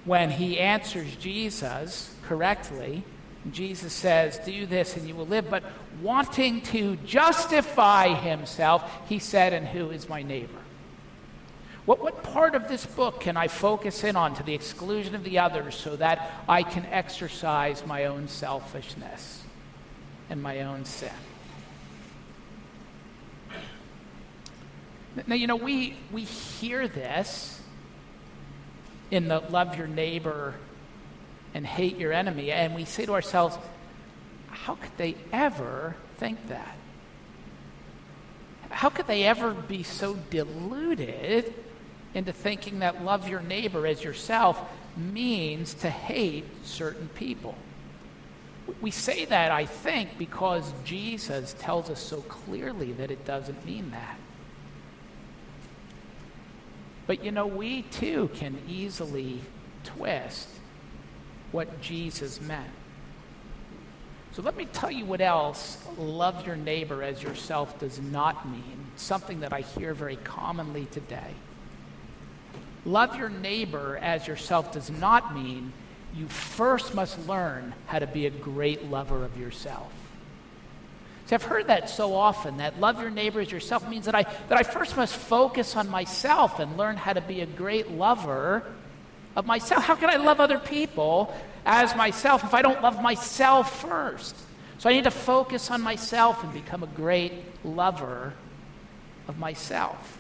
when 0.06 0.32
he 0.32 0.58
answers 0.58 1.16
Jesus 1.18 2.16
correctly, 2.24 3.04
Jesus 3.52 3.94
says, 3.94 4.38
Do 4.40 4.66
this 4.66 4.98
and 4.98 5.08
you 5.08 5.16
will 5.16 5.26
live. 5.26 5.50
But 5.50 5.64
wanting 6.02 6.62
to 6.62 6.98
justify 6.98 8.14
himself, 8.14 8.84
he 9.08 9.20
said, 9.20 9.54
And 9.54 9.68
who 9.68 9.92
is 9.92 10.10
my 10.10 10.24
neighbor? 10.24 10.60
What, 11.86 12.02
what 12.02 12.22
part 12.22 12.54
of 12.54 12.68
this 12.68 12.86
book 12.86 13.22
can 13.22 13.38
I 13.38 13.48
focus 13.48 14.04
in 14.04 14.16
on 14.16 14.36
to 14.36 14.44
the 14.44 14.54
exclusion 14.54 15.16
of 15.16 15.24
the 15.24 15.40
others 15.40 15.76
so 15.76 15.96
that 15.96 16.32
I 16.48 16.64
can 16.64 16.86
exercise 16.86 17.86
my 17.86 18.06
own 18.06 18.28
selfishness 18.28 19.44
and 20.30 20.44
my 20.44 20.62
own 20.62 20.86
sin? 20.86 21.10
Now, 25.26 25.36
you 25.36 25.48
know, 25.48 25.56
we, 25.56 25.98
we 26.12 26.24
hear 26.24 26.88
this 26.88 27.60
in 29.10 29.28
the 29.28 29.40
love 29.40 29.76
your 29.76 29.88
neighbor 29.88 30.54
and 31.54 31.66
hate 31.66 31.98
your 31.98 32.14
enemy. 32.14 32.52
And 32.52 32.76
we 32.76 32.86
say 32.86 33.06
to 33.06 33.14
ourselves, 33.14 33.58
how 34.48 34.76
could 34.76 34.96
they 34.98 35.16
ever 35.32 35.96
think 36.18 36.48
that? 36.50 36.76
How 38.70 38.90
could 38.90 39.08
they 39.08 39.24
ever 39.24 39.54
be 39.54 39.84
so 39.84 40.16
deluded 40.30 41.54
into 42.14 42.32
thinking 42.32 42.80
that 42.80 43.04
love 43.04 43.28
your 43.28 43.42
neighbor 43.42 43.88
as 43.88 44.04
yourself 44.04 44.62
means 44.96 45.74
to 45.76 45.90
hate 45.90 46.46
certain 46.64 47.08
people? 47.10 47.56
We 48.82 48.92
say 48.92 49.26
that, 49.26 49.52
I 49.52 49.66
think, 49.66 50.20
because 50.20 50.72
Jesus 50.86 51.56
tells 51.58 51.90
us 51.90 52.00
so 52.00 52.22
clearly 52.22 52.92
that 52.94 53.10
it 53.10 53.26
doesn't 53.26 53.66
mean 53.66 53.92
that. 53.92 54.18
But 57.08 57.24
you 57.24 57.32
know, 57.32 57.48
we 57.48 57.82
too 57.82 58.30
can 58.36 58.62
easily 58.68 59.42
twist 59.84 60.48
what 61.52 61.82
Jesus 61.82 62.40
meant. 62.42 62.70
So 64.32 64.42
let 64.42 64.56
me 64.56 64.66
tell 64.66 64.92
you 64.92 65.06
what 65.06 65.22
else 65.22 65.84
love 65.98 66.46
your 66.46 66.56
neighbor 66.56 67.04
as 67.04 67.22
yourself 67.22 67.80
does 67.80 68.00
not 68.00 68.48
mean, 68.48 68.86
something 68.96 69.40
that 69.42 69.52
I 69.52 69.62
hear 69.62 69.94
very 69.94 70.18
commonly 70.18 70.88
today. 70.92 71.34
Love 72.86 73.16
your 73.16 73.30
neighbor 73.30 74.00
as 74.02 74.28
yourself 74.28 74.72
does 74.72 74.90
not 74.90 75.36
mean 75.36 75.74
you 76.16 76.28
first 76.28 76.94
must 76.96 77.28
learn 77.28 77.74
how 77.88 78.00
to 78.00 78.08
be 78.08 78.26
a 78.26 78.30
great 78.30 78.86
lover 78.86 79.26
of 79.26 79.38
yourself. 79.38 79.92
See, 81.26 81.36
I've 81.36 81.44
heard 81.44 81.68
that 81.68 81.90
so 81.90 82.16
often 82.16 82.58
that 82.58 82.80
love 82.80 83.00
your 83.00 83.12
neighbor 83.12 83.40
as 83.40 83.52
yourself 83.52 83.88
means 83.88 84.06
that 84.06 84.16
I, 84.16 84.24
that 84.24 84.58
I 84.58 84.64
first 84.64 84.98
must 84.98 85.16
focus 85.16 85.76
on 85.76 85.88
myself 85.88 86.60
and 86.60 86.78
learn 86.78 86.98
how 86.98 87.14
to 87.14 87.22
be 87.22 87.42
a 87.42 87.46
great 87.46 87.92
lover 87.92 88.64
of 89.40 89.48
myself. 89.48 89.84
How 89.84 89.96
can 89.96 90.10
I 90.10 90.18
love 90.18 90.40
other 90.40 90.60
people 90.60 91.34
as 91.66 91.96
myself 91.96 92.44
if 92.44 92.54
I 92.54 92.62
don't 92.62 92.82
love 92.84 93.02
myself 93.02 93.82
first? 93.82 94.36
So 94.78 94.90
I 94.90 94.94
need 94.94 95.06
to 95.06 95.12
focus 95.12 95.72
on 95.72 95.82
myself 95.82 96.44
and 96.44 96.54
become 96.54 96.84
a 96.84 96.88
great 96.88 97.34
lover 97.64 98.34
of 99.28 99.40
myself. 99.40 100.20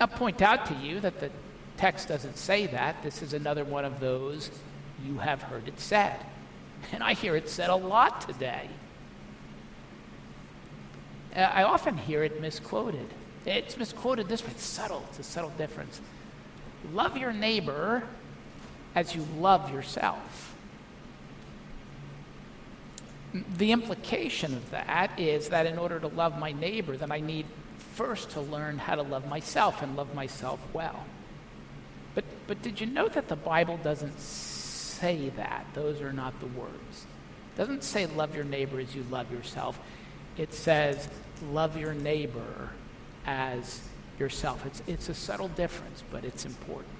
I'll 0.00 0.08
point 0.08 0.42
out 0.42 0.66
to 0.66 0.74
you 0.74 1.00
that 1.00 1.20
the 1.20 1.30
text 1.76 2.08
doesn't 2.08 2.36
say 2.36 2.66
that. 2.66 3.02
This 3.02 3.22
is 3.22 3.32
another 3.32 3.64
one 3.64 3.84
of 3.84 4.00
those 4.00 4.50
you 5.06 5.18
have 5.18 5.42
heard 5.42 5.68
it 5.68 5.78
said. 5.78 6.18
And 6.92 7.02
I 7.02 7.14
hear 7.14 7.36
it 7.36 7.48
said 7.48 7.70
a 7.70 7.76
lot 7.76 8.22
today. 8.22 8.68
Uh, 11.34 11.40
I 11.40 11.64
often 11.64 11.96
hear 11.96 12.22
it 12.22 12.40
misquoted. 12.40 13.08
It's 13.46 13.76
misquoted 13.76 14.28
this 14.28 14.42
way. 14.42 14.50
It's 14.52 14.64
subtle. 14.64 15.04
It's 15.10 15.18
a 15.18 15.22
subtle 15.22 15.50
difference. 15.50 16.00
Love 16.92 17.16
your 17.16 17.32
neighbor 17.32 18.02
as 18.94 19.14
you 19.14 19.26
love 19.38 19.72
yourself. 19.72 20.54
The 23.56 23.72
implication 23.72 24.54
of 24.54 24.70
that 24.70 25.18
is 25.18 25.48
that 25.48 25.66
in 25.66 25.78
order 25.78 25.98
to 25.98 26.06
love 26.08 26.38
my 26.38 26.52
neighbor, 26.52 26.96
then 26.96 27.10
I 27.10 27.20
need 27.20 27.46
first 27.94 28.30
to 28.30 28.40
learn 28.40 28.78
how 28.78 28.94
to 28.94 29.02
love 29.02 29.28
myself 29.28 29.82
and 29.82 29.96
love 29.96 30.14
myself 30.14 30.60
well. 30.72 31.04
But, 32.14 32.24
but 32.46 32.62
did 32.62 32.80
you 32.80 32.86
know 32.86 33.08
that 33.08 33.28
the 33.28 33.36
Bible 33.36 33.78
doesn't 33.78 34.20
say 34.20 35.30
that? 35.30 35.66
Those 35.74 36.00
are 36.00 36.12
not 36.12 36.38
the 36.38 36.46
words. 36.46 37.06
It 37.54 37.58
doesn't 37.58 37.82
say 37.82 38.06
love 38.06 38.34
your 38.34 38.44
neighbor 38.44 38.78
as 38.78 38.94
you 38.94 39.04
love 39.10 39.32
yourself. 39.32 39.80
It 40.36 40.54
says 40.54 41.08
love 41.50 41.76
your 41.76 41.94
neighbor 41.94 42.70
as 43.26 43.80
yourself. 44.18 44.64
It's, 44.66 44.82
it's 44.86 45.08
a 45.08 45.14
subtle 45.14 45.48
difference, 45.48 46.02
but 46.10 46.24
it's 46.24 46.44
important. 46.44 46.92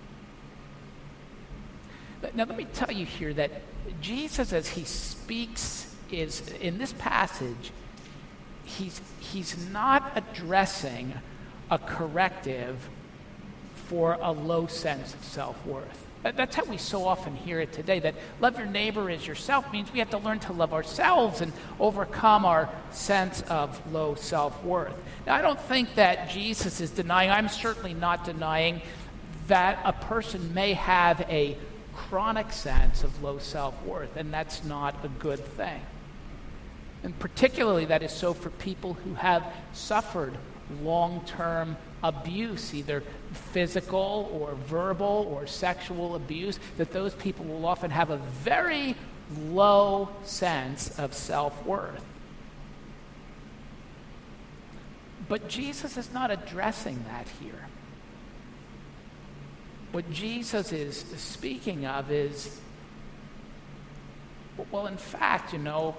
But 2.21 2.35
now, 2.35 2.44
let 2.44 2.56
me 2.56 2.66
tell 2.73 2.90
you 2.90 3.04
here 3.04 3.35
that 3.35 3.50
Jesus, 4.00 4.52
as 4.52 4.68
he 4.68 4.85
speaks, 4.85 5.94
is 6.11 6.49
in 6.61 6.78
this 6.78 6.94
passage, 6.94 7.71
he's, 8.64 9.00
he's 9.21 9.68
not 9.71 10.12
addressing 10.16 11.14
a 11.71 11.78
corrective 11.78 12.88
for 13.75 14.16
a 14.21 14.33
low 14.33 14.66
sense 14.66 15.14
of 15.14 15.23
self 15.25 15.64
worth. 15.66 16.06
That's 16.25 16.57
how 16.57 16.64
we 16.64 16.78
so 16.78 17.07
often 17.07 17.37
hear 17.37 17.61
it 17.61 17.73
today 17.75 17.99
that 18.00 18.14
love 18.40 18.57
your 18.57 18.66
neighbor 18.66 19.11
as 19.11 19.26
yourself 19.26 19.71
means 19.71 19.93
we 19.93 19.99
have 19.99 20.09
to 20.11 20.19
learn 20.19 20.38
to 20.40 20.54
love 20.54 20.73
ourselves 20.73 21.43
and 21.43 21.52
overcome 21.78 22.47
our 22.47 22.71
sense 22.90 23.43
of 23.43 23.93
low 23.93 24.14
self 24.14 24.64
worth. 24.64 24.97
Now, 25.26 25.35
I 25.35 25.43
don't 25.43 25.61
think 25.61 25.97
that 25.97 26.31
Jesus 26.31 26.81
is 26.81 26.90
denying, 26.90 27.31
I'm 27.31 27.49
certainly 27.49 27.93
not 27.93 28.25
denying 28.25 28.81
that 29.49 29.78
a 29.85 29.93
person 29.93 30.54
may 30.54 30.73
have 30.73 31.21
a 31.28 31.59
chronic 31.95 32.52
sense 32.52 33.04
of 33.04 33.23
low 33.23 33.38
self 33.38 33.81
worth, 33.85 34.16
and 34.16 34.33
that's 34.33 34.64
not 34.64 35.04
a 35.04 35.09
good 35.09 35.45
thing. 35.45 35.83
And 37.02 37.19
particularly, 37.19 37.85
that 37.85 38.02
is 38.02 38.12
so 38.12 38.33
for 38.33 38.49
people 38.49 38.95
who 38.95 39.12
have 39.12 39.45
suffered 39.75 40.38
long 40.83 41.23
term 41.26 41.76
abuse, 42.05 42.75
either 42.75 43.03
physical 43.33 44.31
or 44.33 44.55
verbal 44.67 45.27
or 45.33 45.47
sexual 45.47 46.15
abuse, 46.15 46.61
that 46.77 46.93
those 46.93 47.15
people 47.15 47.47
will 47.47 47.67
often 47.67 47.91
have 47.91 48.11
a 48.11 48.19
very 48.19 48.95
low 49.49 50.11
sense 50.23 50.97
of 50.99 51.15
self 51.15 51.65
worth. 51.65 52.05
But 55.29 55.49
Jesus 55.49 55.97
is 55.97 56.13
not 56.13 56.31
addressing 56.31 57.03
that 57.09 57.27
here. 57.41 57.67
What 59.93 60.11
Jesus 60.11 60.73
is 60.73 60.99
speaking 61.17 61.87
of 61.87 62.11
is, 62.11 62.61
well, 64.71 64.87
in 64.87 64.99
fact, 64.99 65.55
you 65.55 65.59
know, 65.59 65.97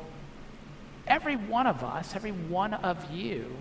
every 1.08 1.36
one 1.36 1.66
of 1.66 1.84
us, 1.84 2.16
every 2.16 2.32
one 2.32 2.76
of 2.76 3.10
you, 3.12 3.56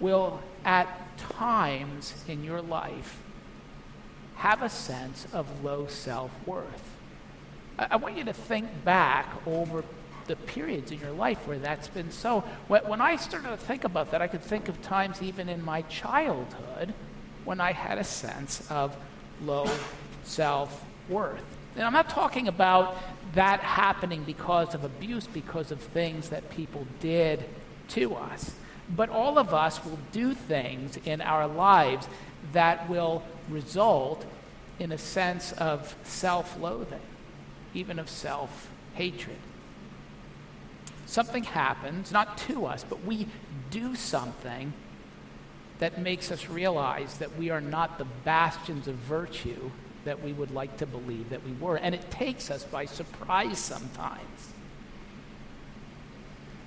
will 0.00 0.40
at 0.64 0.88
times 1.18 2.24
in 2.28 2.44
your 2.44 2.62
life 2.62 3.22
have 4.36 4.62
a 4.62 4.68
sense 4.68 5.26
of 5.32 5.64
low 5.64 5.86
self 5.86 6.30
worth. 6.46 6.96
I, 7.78 7.88
I, 7.92 7.96
want 7.96 8.16
you 8.16 8.24
to 8.24 8.32
think 8.32 8.84
back 8.84 9.28
over 9.46 9.84
the 10.26 10.36
periods 10.36 10.90
in 10.90 10.98
your 10.98 11.12
life 11.12 11.46
where 11.46 11.58
that's 11.58 11.88
been 11.88 12.10
so. 12.10 12.42
When, 12.68 12.82
when 12.88 13.00
I 13.00 13.16
started 13.16 13.48
to 13.48 13.56
think 13.56 13.84
about 13.84 14.10
that, 14.10 14.22
I 14.22 14.26
could 14.26 14.42
think 14.42 14.68
of 14.68 14.80
times 14.82 15.22
even 15.22 15.48
in 15.48 15.64
my 15.64 15.82
childhood 15.82 16.94
when 17.44 17.60
I 17.60 17.72
had 17.72 17.98
a 17.98 18.04
sense 18.04 18.68
of 18.70 18.96
low 19.44 19.68
self 20.24 20.84
worth. 21.08 21.44
And 21.76 21.84
I'm 21.84 21.92
not 21.92 22.08
talking 22.08 22.48
about 22.48 22.96
that 23.34 23.60
happening 23.60 24.24
because 24.24 24.74
of 24.74 24.84
abuse, 24.84 25.26
because 25.26 25.70
of 25.70 25.80
things 25.80 26.28
that 26.28 26.50
people 26.50 26.86
did 27.00 27.44
to 27.88 28.14
us. 28.14 28.54
But 28.88 29.08
all 29.08 29.38
of 29.38 29.54
us 29.54 29.84
will 29.84 29.98
do 30.12 30.34
things 30.34 30.98
in 31.04 31.20
our 31.20 31.46
lives 31.46 32.08
that 32.52 32.88
will 32.88 33.22
result 33.48 34.26
in 34.78 34.92
a 34.92 34.98
sense 34.98 35.52
of 35.52 35.94
self 36.02 36.58
loathing, 36.58 37.00
even 37.74 37.98
of 37.98 38.08
self 38.08 38.68
hatred. 38.94 39.36
Something 41.06 41.44
happens, 41.44 42.10
not 42.10 42.38
to 42.38 42.66
us, 42.66 42.84
but 42.88 43.04
we 43.04 43.28
do 43.70 43.94
something 43.94 44.72
that 45.78 45.98
makes 45.98 46.30
us 46.30 46.48
realize 46.48 47.18
that 47.18 47.36
we 47.36 47.50
are 47.50 47.60
not 47.60 47.98
the 47.98 48.06
bastions 48.24 48.88
of 48.88 48.94
virtue 48.94 49.70
that 50.04 50.22
we 50.22 50.32
would 50.32 50.50
like 50.50 50.76
to 50.78 50.86
believe 50.86 51.30
that 51.30 51.44
we 51.44 51.52
were. 51.52 51.76
And 51.76 51.94
it 51.94 52.10
takes 52.10 52.50
us 52.50 52.64
by 52.64 52.86
surprise 52.86 53.58
sometimes. 53.58 54.52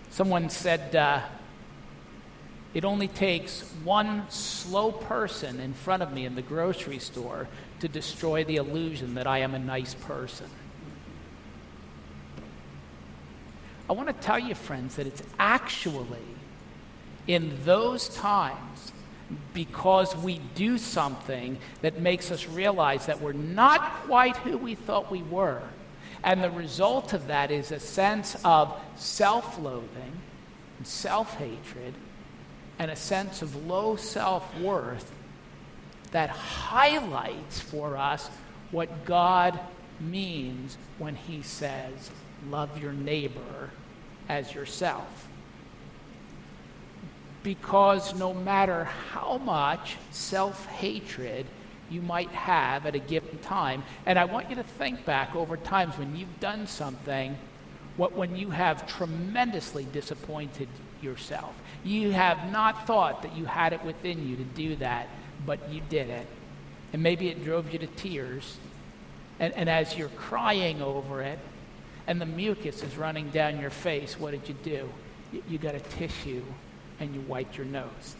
Someone 0.09 0.49
said, 0.49 0.95
uh, 0.95 1.21
it 2.75 2.83
only 2.83 3.07
takes 3.07 3.61
one 3.85 4.29
slow 4.29 4.91
person 4.91 5.61
in 5.61 5.73
front 5.73 6.03
of 6.03 6.11
me 6.11 6.25
in 6.25 6.35
the 6.35 6.41
grocery 6.41 6.99
store 6.99 7.47
to 7.79 7.87
destroy 7.87 8.43
the 8.43 8.57
illusion 8.57 9.15
that 9.15 9.25
I 9.25 9.39
am 9.39 9.55
a 9.55 9.59
nice 9.59 9.93
person. 9.93 10.47
I 13.89 13.93
want 13.93 14.09
to 14.09 14.13
tell 14.13 14.37
you, 14.37 14.55
friends, 14.55 14.97
that 14.97 15.07
it's 15.07 15.23
actually 15.39 16.19
in 17.27 17.57
those 17.63 18.09
times 18.09 18.91
because 19.53 20.13
we 20.17 20.41
do 20.53 20.77
something 20.77 21.57
that 21.81 22.01
makes 22.01 22.29
us 22.29 22.45
realize 22.45 23.05
that 23.05 23.21
we're 23.21 23.31
not 23.31 24.03
quite 24.05 24.35
who 24.37 24.57
we 24.57 24.75
thought 24.75 25.09
we 25.09 25.23
were. 25.23 25.63
And 26.25 26.43
the 26.43 26.51
result 26.51 27.13
of 27.13 27.27
that 27.27 27.51
is 27.51 27.71
a 27.71 27.79
sense 27.79 28.35
of 28.43 28.77
self 28.97 29.57
loathing 29.59 30.21
and 30.77 30.85
self 30.85 31.35
hatred 31.35 31.93
and 32.79 32.91
a 32.91 32.95
sense 32.95 33.41
of 33.41 33.65
low 33.65 33.95
self 33.95 34.57
worth 34.59 35.11
that 36.11 36.29
highlights 36.29 37.59
for 37.59 37.97
us 37.97 38.29
what 38.71 39.05
God 39.05 39.59
means 39.99 40.77
when 40.97 41.15
He 41.15 41.41
says, 41.41 42.11
Love 42.49 42.81
your 42.81 42.93
neighbor 42.93 43.71
as 44.29 44.53
yourself. 44.53 45.27
Because 47.43 48.15
no 48.15 48.33
matter 48.33 48.85
how 48.85 49.37
much 49.37 49.97
self 50.11 50.65
hatred 50.67 51.45
you 51.89 52.01
might 52.01 52.29
have 52.29 52.85
at 52.85 52.95
a 52.95 52.99
given 52.99 53.37
time, 53.39 53.83
and 54.05 54.17
I 54.17 54.25
want 54.25 54.49
you 54.49 54.55
to 54.55 54.63
think 54.63 55.05
back 55.05 55.35
over 55.35 55.55
times 55.55 55.97
when 55.97 56.15
you've 56.15 56.39
done 56.39 56.65
something, 56.65 57.37
what, 57.97 58.13
when 58.13 58.35
you 58.35 58.49
have 58.49 58.87
tremendously 58.87 59.85
disappointed 59.85 60.67
yourself. 61.01 61.53
You 61.83 62.11
have 62.11 62.51
not 62.51 62.87
thought 62.87 63.21
that 63.23 63.35
you 63.35 63.45
had 63.45 63.73
it 63.73 63.83
within 63.83 64.27
you 64.27 64.35
to 64.37 64.43
do 64.43 64.75
that, 64.77 65.07
but 65.45 65.69
you 65.71 65.81
did 65.89 66.09
it. 66.09 66.27
And 66.93 67.03
maybe 67.03 67.29
it 67.29 67.43
drove 67.43 67.71
you 67.71 67.79
to 67.79 67.87
tears. 67.87 68.57
And, 69.39 69.53
and 69.53 69.69
as 69.69 69.97
you're 69.97 70.09
crying 70.09 70.81
over 70.81 71.21
it, 71.21 71.39
and 72.07 72.21
the 72.21 72.25
mucus 72.25 72.83
is 72.83 72.97
running 72.97 73.29
down 73.29 73.59
your 73.59 73.69
face, 73.69 74.19
what 74.19 74.31
did 74.31 74.47
you 74.47 74.55
do? 74.63 74.89
You, 75.31 75.43
you 75.49 75.57
got 75.57 75.75
a 75.75 75.79
tissue 75.79 76.43
and 76.99 77.13
you 77.13 77.21
wiped 77.21 77.57
your 77.57 77.65
nose. 77.65 78.15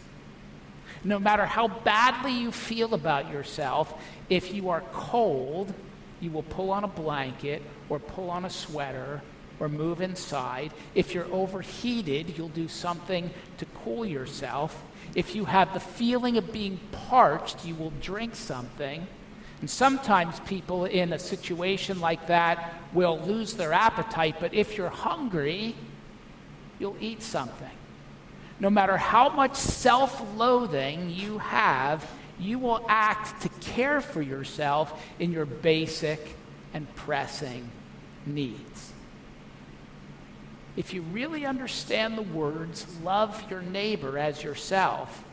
No 1.04 1.18
matter 1.18 1.46
how 1.46 1.68
badly 1.68 2.32
you 2.32 2.50
feel 2.50 2.94
about 2.94 3.30
yourself, 3.30 3.94
if 4.28 4.52
you 4.52 4.70
are 4.70 4.82
cold, 4.92 5.72
you 6.20 6.30
will 6.30 6.42
pull 6.42 6.70
on 6.70 6.84
a 6.84 6.88
blanket 6.88 7.62
or 7.88 7.98
pull 7.98 8.30
on 8.30 8.44
a 8.44 8.50
sweater 8.50 9.22
or 9.58 9.68
move 9.68 10.00
inside. 10.00 10.72
If 10.94 11.14
you're 11.14 11.32
overheated, 11.32 12.36
you'll 12.36 12.48
do 12.48 12.68
something 12.68 13.30
to 13.58 13.66
cool 13.84 14.04
yourself. 14.04 14.82
If 15.14 15.34
you 15.34 15.46
have 15.46 15.72
the 15.72 15.80
feeling 15.80 16.36
of 16.36 16.52
being 16.52 16.78
parched, 16.92 17.64
you 17.64 17.74
will 17.74 17.92
drink 18.02 18.34
something. 18.36 19.06
And 19.60 19.70
sometimes 19.70 20.38
people 20.40 20.84
in 20.84 21.12
a 21.12 21.18
situation 21.18 22.00
like 22.00 22.26
that 22.26 22.74
will 22.92 23.18
lose 23.20 23.54
their 23.54 23.72
appetite, 23.72 24.36
but 24.38 24.52
if 24.52 24.76
you're 24.76 24.90
hungry, 24.90 25.74
you'll 26.78 26.96
eat 27.00 27.22
something. 27.22 27.70
No 28.60 28.68
matter 28.68 28.96
how 28.96 29.30
much 29.30 29.54
self 29.54 30.22
loathing 30.36 31.10
you 31.10 31.38
have, 31.38 32.06
you 32.38 32.58
will 32.58 32.84
act 32.88 33.42
to 33.42 33.48
care 33.70 34.02
for 34.02 34.20
yourself 34.20 35.02
in 35.18 35.32
your 35.32 35.46
basic 35.46 36.36
and 36.74 36.94
pressing 36.94 37.70
needs 38.26 38.92
if 40.76 40.92
you 40.92 41.02
really 41.02 41.46
understand 41.46 42.18
the 42.18 42.22
words, 42.22 42.86
love 43.02 43.50
your 43.50 43.62
neighbor 43.62 44.18
as 44.18 44.42
yourself, 44.42 45.24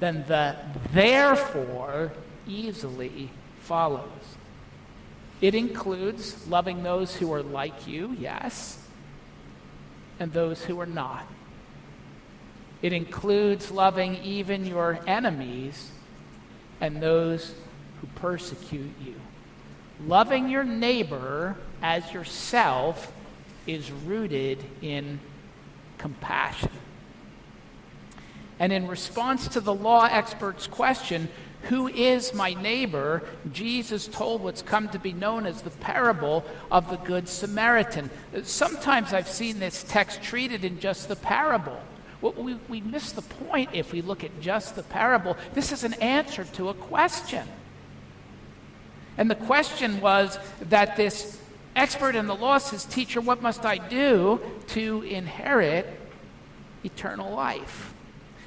then 0.00 0.24
the 0.28 0.56
therefore 0.92 2.12
easily 2.46 3.30
follows. 3.60 4.08
It 5.40 5.54
includes 5.54 6.46
loving 6.48 6.82
those 6.82 7.14
who 7.16 7.32
are 7.32 7.42
like 7.42 7.86
you, 7.86 8.16
yes, 8.18 8.78
and 10.20 10.32
those 10.32 10.64
who 10.64 10.80
are 10.80 10.86
not. 10.86 11.26
It 12.80 12.92
includes 12.92 13.70
loving 13.72 14.16
even 14.22 14.64
your 14.64 15.00
enemies 15.06 15.90
and 16.80 17.02
those 17.02 17.52
who 18.00 18.06
persecute 18.14 18.92
you. 19.04 19.14
Loving 20.06 20.48
your 20.48 20.62
neighbor 20.62 21.56
as 21.82 22.12
yourself 22.12 23.12
is 23.68 23.92
rooted 23.92 24.64
in 24.82 25.20
compassion. 25.98 26.70
And 28.58 28.72
in 28.72 28.88
response 28.88 29.46
to 29.48 29.60
the 29.60 29.74
law 29.74 30.04
expert's 30.10 30.66
question, 30.66 31.28
who 31.62 31.88
is 31.88 32.34
my 32.34 32.54
neighbor? 32.54 33.22
Jesus 33.52 34.08
told 34.08 34.42
what's 34.42 34.62
come 34.62 34.88
to 34.88 34.98
be 34.98 35.12
known 35.12 35.44
as 35.44 35.62
the 35.62 35.70
parable 35.70 36.44
of 36.70 36.88
the 36.88 36.96
Good 36.96 37.28
Samaritan. 37.28 38.10
Sometimes 38.42 39.12
I've 39.12 39.28
seen 39.28 39.58
this 39.58 39.84
text 39.88 40.22
treated 40.22 40.64
in 40.64 40.80
just 40.80 41.08
the 41.08 41.16
parable. 41.16 41.78
We, 42.20 42.54
we 42.68 42.80
miss 42.80 43.12
the 43.12 43.22
point 43.22 43.70
if 43.72 43.92
we 43.92 44.02
look 44.02 44.24
at 44.24 44.40
just 44.40 44.76
the 44.76 44.82
parable. 44.82 45.36
This 45.52 45.70
is 45.70 45.84
an 45.84 45.94
answer 45.94 46.44
to 46.44 46.70
a 46.70 46.74
question. 46.74 47.46
And 49.16 49.30
the 49.30 49.36
question 49.36 50.00
was 50.00 50.38
that 50.62 50.96
this 50.96 51.40
expert 51.78 52.14
in 52.14 52.26
the 52.26 52.34
law 52.34 52.58
says, 52.58 52.84
Teacher, 52.84 53.20
what 53.20 53.42
must 53.42 53.64
I 53.64 53.78
do 53.78 54.40
to 54.68 55.02
inherit 55.02 55.86
eternal 56.84 57.34
life? 57.34 57.94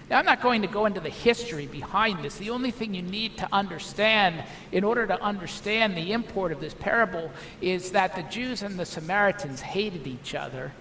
Now, 0.10 0.20
I'm 0.20 0.26
not 0.26 0.42
going 0.42 0.62
to 0.64 0.68
go 0.68 0.88
into 0.88 1.00
the 1.00 1.10
history 1.10 1.68
behind 1.68 2.22
this. 2.22 2.36
The 2.36 2.50
only 2.50 2.72
thing 2.72 2.94
you 2.94 3.02
need 3.02 3.38
to 3.38 3.48
understand 3.50 4.44
in 4.74 4.84
order 4.84 5.08
to 5.08 5.22
understand 5.22 5.96
the 5.96 6.12
import 6.12 6.52
of 6.52 6.60
this 6.60 6.74
parable 6.74 7.32
is 7.62 7.92
that 7.92 8.18
the 8.18 8.24
Jews 8.24 8.62
and 8.62 8.78
the 8.78 8.86
Samaritans 8.86 9.62
hated 9.62 10.06
each 10.06 10.36
other. 10.36 10.74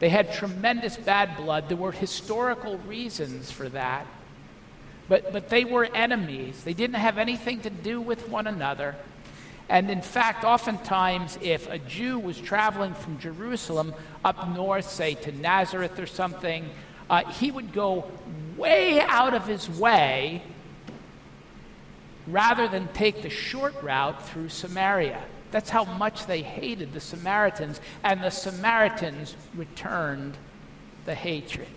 They 0.00 0.10
had 0.10 0.34
tremendous 0.34 0.98
bad 0.98 1.34
blood. 1.38 1.70
There 1.70 1.78
were 1.78 1.92
historical 1.92 2.76
reasons 2.78 3.50
for 3.50 3.70
that. 3.70 4.06
But, 5.08 5.32
but 5.32 5.48
they 5.48 5.64
were 5.64 5.86
enemies. 5.94 6.62
They 6.64 6.74
didn't 6.74 6.96
have 6.96 7.16
anything 7.16 7.60
to 7.60 7.70
do 7.70 8.02
with 8.02 8.28
one 8.28 8.46
another. 8.46 8.96
And 9.68 9.90
in 9.90 10.02
fact, 10.02 10.44
oftentimes, 10.44 11.38
if 11.40 11.68
a 11.70 11.78
Jew 11.78 12.18
was 12.18 12.38
traveling 12.38 12.94
from 12.94 13.18
Jerusalem 13.18 13.94
up 14.24 14.48
north, 14.54 14.88
say 14.88 15.14
to 15.14 15.32
Nazareth 15.32 15.98
or 15.98 16.06
something, 16.06 16.68
uh, 17.08 17.24
he 17.24 17.50
would 17.50 17.72
go 17.72 18.04
way 18.56 19.00
out 19.00 19.34
of 19.34 19.46
his 19.46 19.68
way 19.68 20.42
rather 22.26 22.68
than 22.68 22.88
take 22.88 23.22
the 23.22 23.30
short 23.30 23.74
route 23.82 24.26
through 24.28 24.48
Samaria. 24.48 25.22
That's 25.50 25.70
how 25.70 25.84
much 25.84 26.26
they 26.26 26.42
hated 26.42 26.92
the 26.92 27.00
Samaritans, 27.00 27.80
and 28.02 28.22
the 28.22 28.30
Samaritans 28.30 29.36
returned 29.54 30.36
the 31.04 31.14
hatred. 31.14 31.68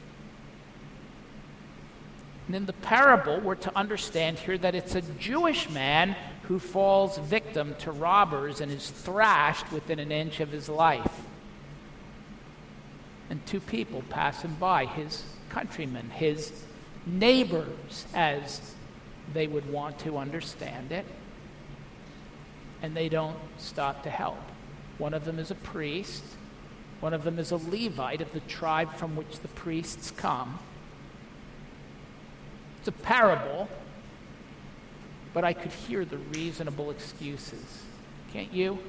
And 2.47 2.55
in 2.55 2.65
the 2.65 2.73
parable, 2.73 3.39
we're 3.41 3.55
to 3.55 3.77
understand 3.77 4.39
here 4.39 4.57
that 4.57 4.73
it's 4.73 4.95
a 4.95 5.01
Jewish 5.01 5.69
man 5.69 6.15
who 6.43 6.59
falls 6.59 7.17
victim 7.17 7.75
to 7.79 7.91
robbers 7.91 8.61
and 8.61 8.71
is 8.71 8.89
thrashed 8.89 9.69
within 9.71 9.99
an 9.99 10.13
inch 10.13 10.39
of 10.39 10.49
his 10.49 10.69
life. 10.69 11.21
And 13.29 13.45
two 13.45 13.59
people 13.59 14.01
pass 14.09 14.41
him 14.41 14.55
by 14.55 14.85
his 14.85 15.23
countrymen, 15.49 16.09
his 16.09 16.53
neighbors, 17.05 18.05
as 18.13 18.61
they 19.33 19.47
would 19.47 19.69
want 19.69 19.99
to 19.99 20.17
understand 20.17 20.93
it, 20.93 21.05
and 22.81 22.95
they 22.95 23.09
don't 23.09 23.37
stop 23.57 24.03
to 24.03 24.09
help. 24.09 24.39
One 24.97 25.13
of 25.13 25.25
them 25.25 25.39
is 25.39 25.51
a 25.51 25.55
priest, 25.55 26.23
one 27.01 27.13
of 27.13 27.23
them 27.23 27.39
is 27.39 27.51
a 27.51 27.57
Levite 27.57 28.21
of 28.21 28.31
the 28.31 28.39
tribe 28.41 28.93
from 28.93 29.17
which 29.17 29.39
the 29.39 29.47
priests 29.49 30.11
come. 30.11 30.59
It's 32.87 32.97
a 32.97 33.03
parable, 33.03 33.67
but 35.33 35.43
I 35.43 35.51
could 35.51 35.73
hear 35.73 36.05
the 36.05 36.15
reasonable 36.17 36.89
excuses. 36.89 37.83
Can't 38.31 38.53
you? 38.53 38.79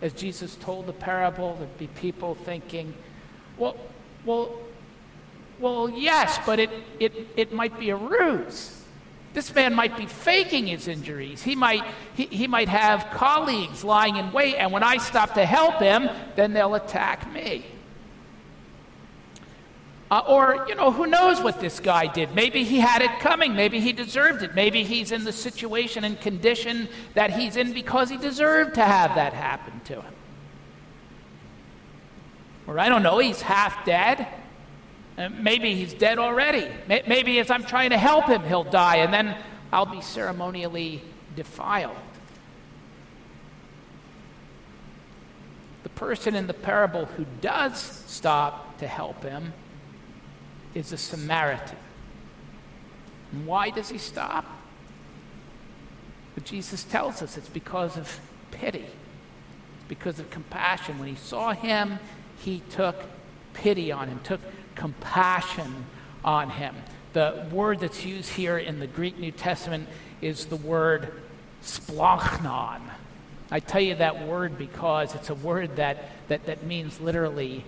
As 0.00 0.12
Jesus 0.12 0.54
told 0.54 0.86
the 0.86 0.92
parable, 0.92 1.56
there'd 1.56 1.78
be 1.78 1.88
people 1.88 2.36
thinking, 2.36 2.94
well, 3.58 3.76
well, 4.24 4.56
well, 5.58 5.90
yes, 5.90 6.38
but 6.46 6.60
it, 6.60 6.70
it, 7.00 7.12
it 7.34 7.52
might 7.52 7.76
be 7.76 7.90
a 7.90 7.96
ruse. 7.96 8.80
This 9.34 9.52
man 9.52 9.74
might 9.74 9.96
be 9.96 10.06
faking 10.06 10.68
his 10.68 10.86
injuries. 10.86 11.42
He 11.42 11.56
might, 11.56 11.82
he, 12.14 12.26
he 12.26 12.46
might 12.46 12.68
have 12.68 13.10
colleagues 13.10 13.82
lying 13.82 14.14
in 14.14 14.30
wait, 14.30 14.54
and 14.54 14.70
when 14.70 14.84
I 14.84 14.98
stop 14.98 15.34
to 15.34 15.44
help 15.44 15.80
him, 15.80 16.08
then 16.36 16.52
they'll 16.52 16.76
attack 16.76 17.32
me. 17.32 17.66
Uh, 20.08 20.22
or, 20.28 20.66
you 20.68 20.74
know, 20.76 20.92
who 20.92 21.06
knows 21.06 21.40
what 21.40 21.60
this 21.60 21.80
guy 21.80 22.06
did? 22.06 22.32
Maybe 22.32 22.62
he 22.62 22.78
had 22.78 23.02
it 23.02 23.10
coming. 23.18 23.56
Maybe 23.56 23.80
he 23.80 23.92
deserved 23.92 24.42
it. 24.42 24.54
Maybe 24.54 24.84
he's 24.84 25.10
in 25.10 25.24
the 25.24 25.32
situation 25.32 26.04
and 26.04 26.20
condition 26.20 26.88
that 27.14 27.30
he's 27.32 27.56
in 27.56 27.72
because 27.72 28.08
he 28.08 28.16
deserved 28.16 28.76
to 28.76 28.84
have 28.84 29.16
that 29.16 29.32
happen 29.32 29.80
to 29.86 30.00
him. 30.00 30.14
Or 32.68 32.78
I 32.78 32.88
don't 32.88 33.02
know, 33.02 33.18
he's 33.18 33.42
half 33.42 33.84
dead. 33.84 34.28
Uh, 35.18 35.28
maybe 35.28 35.74
he's 35.74 35.94
dead 35.94 36.18
already. 36.18 36.68
Maybe 36.86 37.40
as 37.40 37.50
I'm 37.50 37.64
trying 37.64 37.90
to 37.90 37.98
help 37.98 38.26
him, 38.26 38.42
he'll 38.44 38.64
die, 38.64 38.96
and 38.96 39.12
then 39.12 39.36
I'll 39.72 39.86
be 39.86 40.02
ceremonially 40.02 41.02
defiled. 41.34 41.96
The 45.82 45.88
person 45.90 46.36
in 46.36 46.46
the 46.46 46.54
parable 46.54 47.06
who 47.06 47.24
does 47.40 47.80
stop 48.06 48.78
to 48.78 48.86
help 48.86 49.24
him 49.24 49.52
is 50.76 50.92
a 50.92 50.98
Samaritan. 50.98 51.78
And 53.32 53.46
why 53.46 53.70
does 53.70 53.88
he 53.88 53.98
stop? 53.98 54.44
But 56.34 56.44
Jesus 56.44 56.84
tells 56.84 57.22
us 57.22 57.38
it's 57.38 57.48
because 57.48 57.96
of 57.96 58.20
pity, 58.50 58.80
it's 58.80 59.88
because 59.88 60.20
of 60.20 60.28
compassion. 60.30 60.98
When 60.98 61.08
he 61.08 61.16
saw 61.16 61.52
him, 61.52 61.98
he 62.38 62.62
took 62.70 62.96
pity 63.54 63.90
on 63.90 64.08
him, 64.08 64.20
took 64.22 64.40
compassion 64.74 65.86
on 66.22 66.50
him. 66.50 66.74
The 67.14 67.46
word 67.50 67.80
that's 67.80 68.04
used 68.04 68.30
here 68.32 68.58
in 68.58 68.78
the 68.78 68.86
Greek 68.86 69.18
New 69.18 69.32
Testament 69.32 69.88
is 70.20 70.44
the 70.46 70.56
word 70.56 71.10
splanchnon. 71.62 72.82
I 73.50 73.60
tell 73.60 73.80
you 73.80 73.94
that 73.94 74.26
word 74.26 74.58
because 74.58 75.14
it's 75.14 75.30
a 75.30 75.34
word 75.34 75.76
that, 75.76 76.10
that, 76.28 76.44
that 76.44 76.64
means 76.64 77.00
literally 77.00 77.64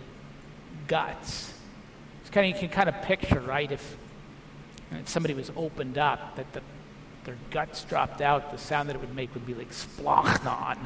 guts. 0.89 1.48
Kind 2.39 2.55
of, 2.55 2.63
you 2.63 2.69
can 2.69 2.77
kind 2.77 2.89
of 2.89 3.03
picture, 3.03 3.41
right, 3.41 3.73
if 3.73 3.97
somebody 5.07 5.35
was 5.35 5.51
opened 5.57 5.99
up, 5.99 6.37
that 6.37 6.53
the, 6.53 6.61
their 7.25 7.35
guts 7.51 7.83
dropped 7.83 8.21
out, 8.21 8.53
the 8.53 8.59
sound 8.59 8.89
that 8.89 8.95
it 8.95 9.01
would 9.01 9.13
make 9.13 9.35
would 9.35 9.45
be 9.45 9.55
like 9.55 9.73
splanchnon, 9.73 10.79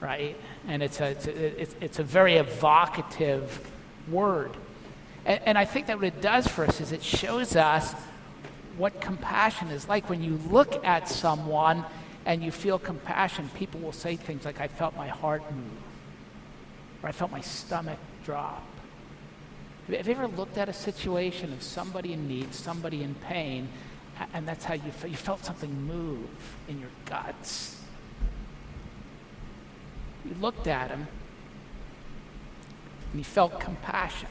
right? 0.00 0.34
And 0.66 0.82
it's 0.82 0.98
a, 0.98 1.08
it's 1.08 1.26
a, 1.26 1.60
it's, 1.60 1.74
it's 1.82 1.98
a 1.98 2.02
very 2.02 2.36
evocative 2.36 3.70
word. 4.08 4.52
And, 5.26 5.42
and 5.44 5.58
I 5.58 5.66
think 5.66 5.88
that 5.88 5.98
what 5.98 6.06
it 6.06 6.22
does 6.22 6.48
for 6.48 6.64
us 6.64 6.80
is 6.80 6.90
it 6.90 7.02
shows 7.02 7.54
us 7.54 7.92
what 8.78 8.98
compassion 8.98 9.68
is 9.68 9.86
like. 9.90 10.08
When 10.08 10.22
you 10.22 10.40
look 10.48 10.82
at 10.86 11.06
someone 11.06 11.84
and 12.24 12.42
you 12.42 12.50
feel 12.50 12.78
compassion, 12.78 13.50
people 13.56 13.80
will 13.80 13.92
say 13.92 14.16
things 14.16 14.46
like, 14.46 14.58
I 14.58 14.68
felt 14.68 14.96
my 14.96 15.08
heart 15.08 15.42
move, 15.52 15.82
or 17.02 17.10
I 17.10 17.12
felt 17.12 17.30
my 17.30 17.42
stomach 17.42 17.98
drop. 18.24 18.64
Have 19.88 20.08
you 20.08 20.14
ever 20.14 20.26
looked 20.26 20.58
at 20.58 20.68
a 20.68 20.72
situation 20.72 21.52
of 21.52 21.62
somebody 21.62 22.12
in 22.12 22.26
need, 22.26 22.52
somebody 22.52 23.04
in 23.04 23.14
pain, 23.14 23.68
and 24.34 24.46
that's 24.46 24.64
how 24.64 24.74
you 24.74 24.90
felt? 24.90 25.10
You 25.10 25.16
felt 25.16 25.44
something 25.44 25.86
move 25.86 26.28
in 26.66 26.80
your 26.80 26.90
guts. 27.04 27.80
You 30.24 30.34
looked 30.40 30.66
at 30.66 30.90
him, 30.90 31.06
and 33.12 33.20
you 33.20 33.24
felt 33.24 33.60
compassion. 33.60 34.28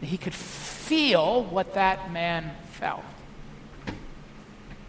He 0.00 0.16
could 0.16 0.34
feel 0.34 1.42
what 1.44 1.74
that 1.74 2.10
man 2.10 2.52
felt. 2.72 3.04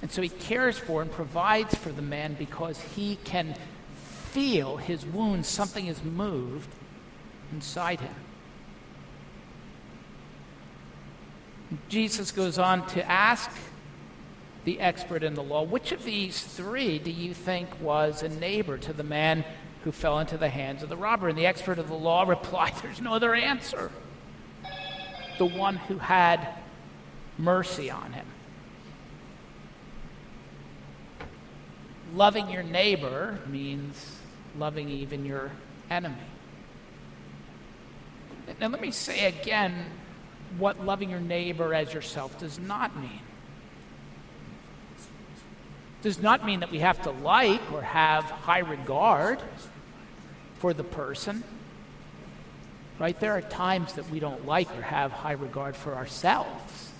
And 0.01 0.09
so 0.09 0.21
he 0.21 0.29
cares 0.29 0.77
for 0.77 1.01
and 1.01 1.11
provides 1.11 1.75
for 1.75 1.91
the 1.91 2.01
man 2.01 2.35
because 2.39 2.79
he 2.79 3.17
can 3.25 3.55
feel 4.31 4.77
his 4.77 5.05
wounds, 5.05 5.49
something 5.49 5.87
is 5.87 6.01
moved 6.03 6.69
inside 7.51 7.99
him. 7.99 8.13
Jesus 11.87 12.31
goes 12.31 12.57
on 12.57 12.85
to 12.87 13.09
ask 13.09 13.51
the 14.65 14.79
expert 14.79 15.23
in 15.23 15.35
the 15.35 15.43
law, 15.43 15.63
which 15.63 15.91
of 15.91 16.03
these 16.03 16.41
three 16.41 16.99
do 16.99 17.11
you 17.11 17.33
think 17.33 17.69
was 17.81 18.23
a 18.23 18.29
neighbor 18.29 18.77
to 18.77 18.93
the 18.93 19.03
man 19.03 19.45
who 19.83 19.91
fell 19.91 20.19
into 20.19 20.37
the 20.37 20.49
hands 20.49 20.83
of 20.83 20.89
the 20.89 20.97
robber? 20.97 21.29
And 21.29 21.37
the 21.37 21.45
expert 21.45 21.79
of 21.79 21.87
the 21.87 21.95
law 21.95 22.23
replied, 22.27 22.73
There's 22.81 23.01
no 23.01 23.13
other 23.13 23.33
answer 23.33 23.91
the 25.37 25.45
one 25.45 25.77
who 25.77 25.97
had 25.97 26.47
mercy 27.37 27.89
on 27.89 28.11
him. 28.11 28.25
Loving 32.13 32.49
your 32.49 32.63
neighbor 32.63 33.39
means 33.47 34.17
loving 34.57 34.89
even 34.89 35.25
your 35.25 35.51
enemy. 35.89 36.15
Now, 38.59 38.67
let 38.67 38.81
me 38.81 38.91
say 38.91 39.27
again 39.27 39.85
what 40.57 40.85
loving 40.85 41.09
your 41.09 41.19
neighbor 41.19 41.73
as 41.73 41.93
yourself 41.93 42.37
does 42.39 42.59
not 42.59 42.95
mean. 42.97 43.21
Does 46.01 46.21
not 46.21 46.45
mean 46.45 46.61
that 46.61 46.71
we 46.71 46.79
have 46.79 47.01
to 47.03 47.11
like 47.11 47.61
or 47.71 47.81
have 47.81 48.23
high 48.23 48.59
regard. 48.59 49.39
for 50.59 50.73
the 50.73 50.83
person. 50.83 51.43
Right? 52.99 53.17
There 53.17 53.31
are 53.31 53.41
times 53.41 53.93
that 53.93 54.09
we 54.09 54.19
don't 54.19 54.45
like 54.45 54.69
or 54.77 54.81
have 54.81 55.11
high 55.11 55.31
regard 55.33 55.75
for 55.75 55.95
ourselves. 55.95 56.91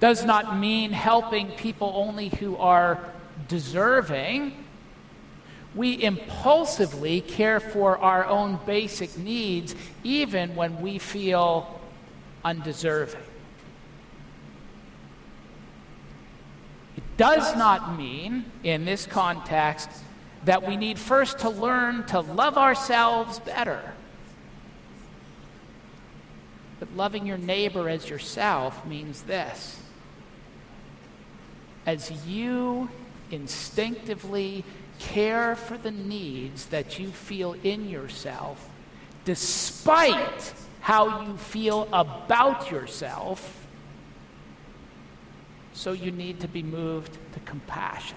Does 0.00 0.24
not 0.24 0.58
mean 0.58 0.92
helping 0.92 1.48
people 1.52 1.92
only 1.94 2.28
who 2.28 2.56
are 2.56 2.98
deserving. 3.48 4.52
We 5.76 6.02
impulsively 6.02 7.20
care 7.20 7.60
for 7.60 7.98
our 7.98 8.24
own 8.24 8.58
basic 8.64 9.16
needs 9.18 9.74
even 10.02 10.56
when 10.56 10.80
we 10.80 10.98
feel 10.98 11.80
undeserving. 12.42 13.20
It 16.96 17.02
does 17.18 17.54
not 17.56 17.98
mean, 17.98 18.46
in 18.64 18.86
this 18.86 19.04
context, 19.04 19.90
that 20.46 20.66
we 20.66 20.76
need 20.76 20.98
first 20.98 21.40
to 21.40 21.50
learn 21.50 22.04
to 22.06 22.20
love 22.20 22.56
ourselves 22.56 23.38
better. 23.40 23.92
But 26.80 26.96
loving 26.96 27.26
your 27.26 27.38
neighbor 27.38 27.88
as 27.90 28.08
yourself 28.08 28.86
means 28.86 29.22
this. 29.22 29.78
As 31.84 32.10
you 32.26 32.88
instinctively 33.30 34.64
care 34.98 35.56
for 35.56 35.76
the 35.78 35.90
needs 35.90 36.66
that 36.66 36.98
you 36.98 37.08
feel 37.08 37.54
in 37.62 37.88
yourself, 37.88 38.68
despite 39.24 40.54
how 40.80 41.22
you 41.22 41.36
feel 41.36 41.88
about 41.92 42.70
yourself, 42.70 43.66
so 45.72 45.92
you 45.92 46.10
need 46.10 46.40
to 46.40 46.48
be 46.48 46.62
moved 46.62 47.18
to 47.34 47.40
compassion 47.40 48.16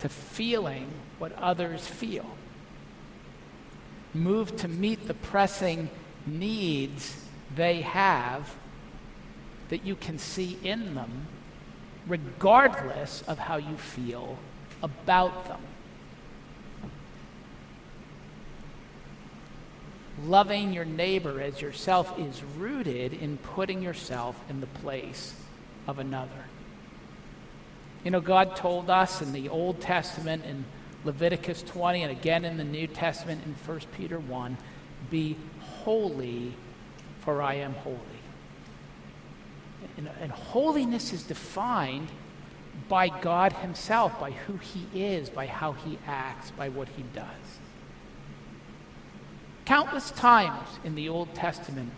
to 0.00 0.08
feeling 0.08 0.88
what 1.18 1.32
others 1.32 1.86
feel. 1.86 2.26
Move 4.14 4.56
to 4.56 4.68
meet 4.68 5.06
the 5.06 5.14
pressing 5.14 5.90
needs 6.26 7.16
they 7.54 7.80
have 7.80 8.54
that 9.68 9.84
you 9.84 9.96
can 9.96 10.18
see 10.18 10.58
in 10.62 10.94
them, 10.94 11.26
regardless 12.06 13.22
of 13.22 13.38
how 13.38 13.56
you 13.56 13.76
feel 13.76 14.38
about 14.86 15.48
them. 15.48 15.60
Loving 20.24 20.72
your 20.72 20.84
neighbor 20.84 21.40
as 21.40 21.60
yourself 21.60 22.18
is 22.18 22.42
rooted 22.56 23.12
in 23.12 23.36
putting 23.36 23.82
yourself 23.82 24.40
in 24.48 24.60
the 24.60 24.66
place 24.66 25.34
of 25.86 25.98
another. 25.98 26.46
You 28.04 28.12
know, 28.12 28.20
God 28.20 28.56
told 28.56 28.88
us 28.88 29.20
in 29.20 29.32
the 29.32 29.48
Old 29.48 29.80
Testament 29.80 30.44
in 30.44 30.64
Leviticus 31.04 31.62
20 31.62 32.02
and 32.02 32.12
again 32.12 32.44
in 32.44 32.56
the 32.56 32.64
New 32.64 32.86
Testament 32.86 33.42
in 33.44 33.54
1 33.54 33.80
Peter 33.96 34.18
1 34.18 34.56
be 35.10 35.36
holy, 35.60 36.54
for 37.20 37.42
I 37.42 37.54
am 37.54 37.74
holy. 37.74 37.98
And, 39.96 40.08
and 40.20 40.30
holiness 40.30 41.12
is 41.12 41.24
defined 41.24 42.08
by 42.88 43.08
God 43.08 43.52
Himself, 43.52 44.18
by 44.20 44.30
who 44.30 44.56
He 44.58 44.86
is, 44.94 45.28
by 45.30 45.46
how 45.46 45.72
He 45.72 45.98
acts, 46.06 46.50
by 46.52 46.68
what 46.68 46.88
He 46.96 47.04
does. 47.14 47.58
Countless 49.64 50.10
times 50.12 50.78
in 50.84 50.94
the 50.94 51.08
Old 51.08 51.34
Testament, 51.34 51.90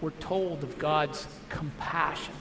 we're 0.00 0.10
told 0.10 0.62
of 0.62 0.78
God's 0.78 1.26
compassion 1.48 2.34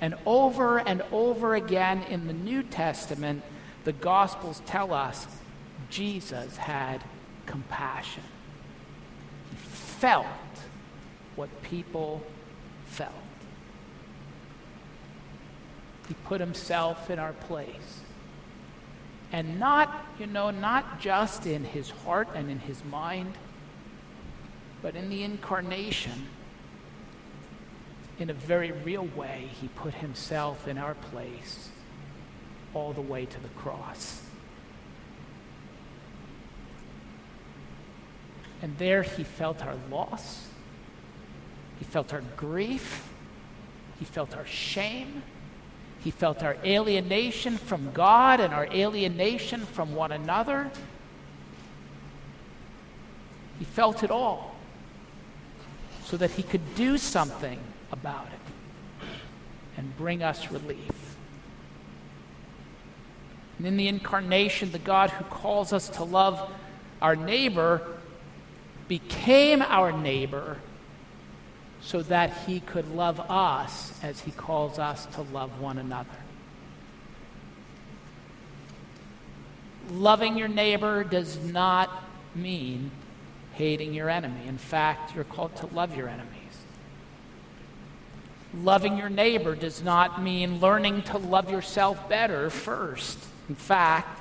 and 0.00 0.14
over 0.24 0.78
and 0.78 1.02
over 1.12 1.54
again 1.54 2.02
in 2.04 2.26
the 2.26 2.32
New 2.32 2.62
Testament, 2.62 3.42
the 3.84 3.92
Gospels 3.92 4.62
tell 4.64 4.92
us 4.92 5.26
Jesus 5.90 6.56
had 6.56 7.04
compassion. 7.46 8.22
He 9.50 9.56
felt 9.56 10.26
what 11.36 11.62
people 11.62 12.22
felt. 12.86 13.12
He 16.10 16.16
put 16.24 16.40
himself 16.40 17.08
in 17.08 17.20
our 17.20 17.34
place. 17.34 18.00
And 19.30 19.60
not, 19.60 20.06
you 20.18 20.26
know, 20.26 20.50
not 20.50 20.98
just 20.98 21.46
in 21.46 21.62
his 21.62 21.88
heart 21.90 22.26
and 22.34 22.50
in 22.50 22.58
his 22.58 22.84
mind, 22.84 23.34
but 24.82 24.96
in 24.96 25.08
the 25.08 25.22
incarnation 25.22 26.26
in 28.18 28.28
a 28.28 28.34
very 28.34 28.72
real 28.72 29.06
way, 29.14 29.50
he 29.60 29.68
put 29.68 29.94
himself 29.94 30.66
in 30.66 30.78
our 30.78 30.94
place 30.94 31.68
all 32.74 32.92
the 32.92 33.00
way 33.00 33.24
to 33.24 33.40
the 33.40 33.48
cross. 33.50 34.20
And 38.62 38.76
there 38.78 39.04
he 39.04 39.22
felt 39.22 39.64
our 39.64 39.76
loss, 39.92 40.48
he 41.78 41.84
felt 41.84 42.12
our 42.12 42.22
grief, 42.36 43.08
he 44.00 44.04
felt 44.04 44.36
our 44.36 44.44
shame, 44.44 45.22
he 46.02 46.10
felt 46.10 46.42
our 46.42 46.56
alienation 46.64 47.58
from 47.58 47.92
God 47.92 48.40
and 48.40 48.54
our 48.54 48.66
alienation 48.66 49.60
from 49.66 49.94
one 49.94 50.12
another. 50.12 50.70
He 53.58 53.66
felt 53.66 54.02
it 54.02 54.10
all 54.10 54.56
so 56.04 56.16
that 56.16 56.30
he 56.32 56.42
could 56.42 56.74
do 56.74 56.96
something 56.96 57.58
about 57.92 58.26
it 58.26 59.06
and 59.76 59.96
bring 59.98 60.22
us 60.22 60.50
relief. 60.50 61.16
And 63.58 63.66
in 63.66 63.76
the 63.76 63.88
incarnation, 63.88 64.72
the 64.72 64.78
God 64.78 65.10
who 65.10 65.24
calls 65.24 65.72
us 65.72 65.90
to 65.90 66.04
love 66.04 66.50
our 67.02 67.14
neighbor 67.14 67.98
became 68.88 69.60
our 69.60 69.92
neighbor 69.92 70.56
so 71.82 72.02
that 72.02 72.30
he 72.46 72.60
could 72.60 72.94
love 72.94 73.20
us 73.20 73.98
as 74.02 74.20
he 74.20 74.30
calls 74.30 74.78
us 74.78 75.06
to 75.06 75.22
love 75.22 75.60
one 75.60 75.78
another. 75.78 76.08
Loving 79.90 80.36
your 80.36 80.48
neighbor 80.48 81.02
does 81.04 81.38
not 81.38 82.04
mean 82.34 82.90
hating 83.54 83.92
your 83.92 84.08
enemy. 84.08 84.46
In 84.46 84.58
fact, 84.58 85.14
you're 85.14 85.24
called 85.24 85.56
to 85.56 85.66
love 85.66 85.96
your 85.96 86.08
enemies. 86.08 86.36
Loving 88.54 88.96
your 88.96 89.08
neighbor 89.08 89.54
does 89.54 89.82
not 89.82 90.22
mean 90.22 90.60
learning 90.60 91.02
to 91.02 91.18
love 91.18 91.50
yourself 91.50 92.08
better 92.08 92.50
first. 92.50 93.18
In 93.48 93.54
fact, 93.54 94.20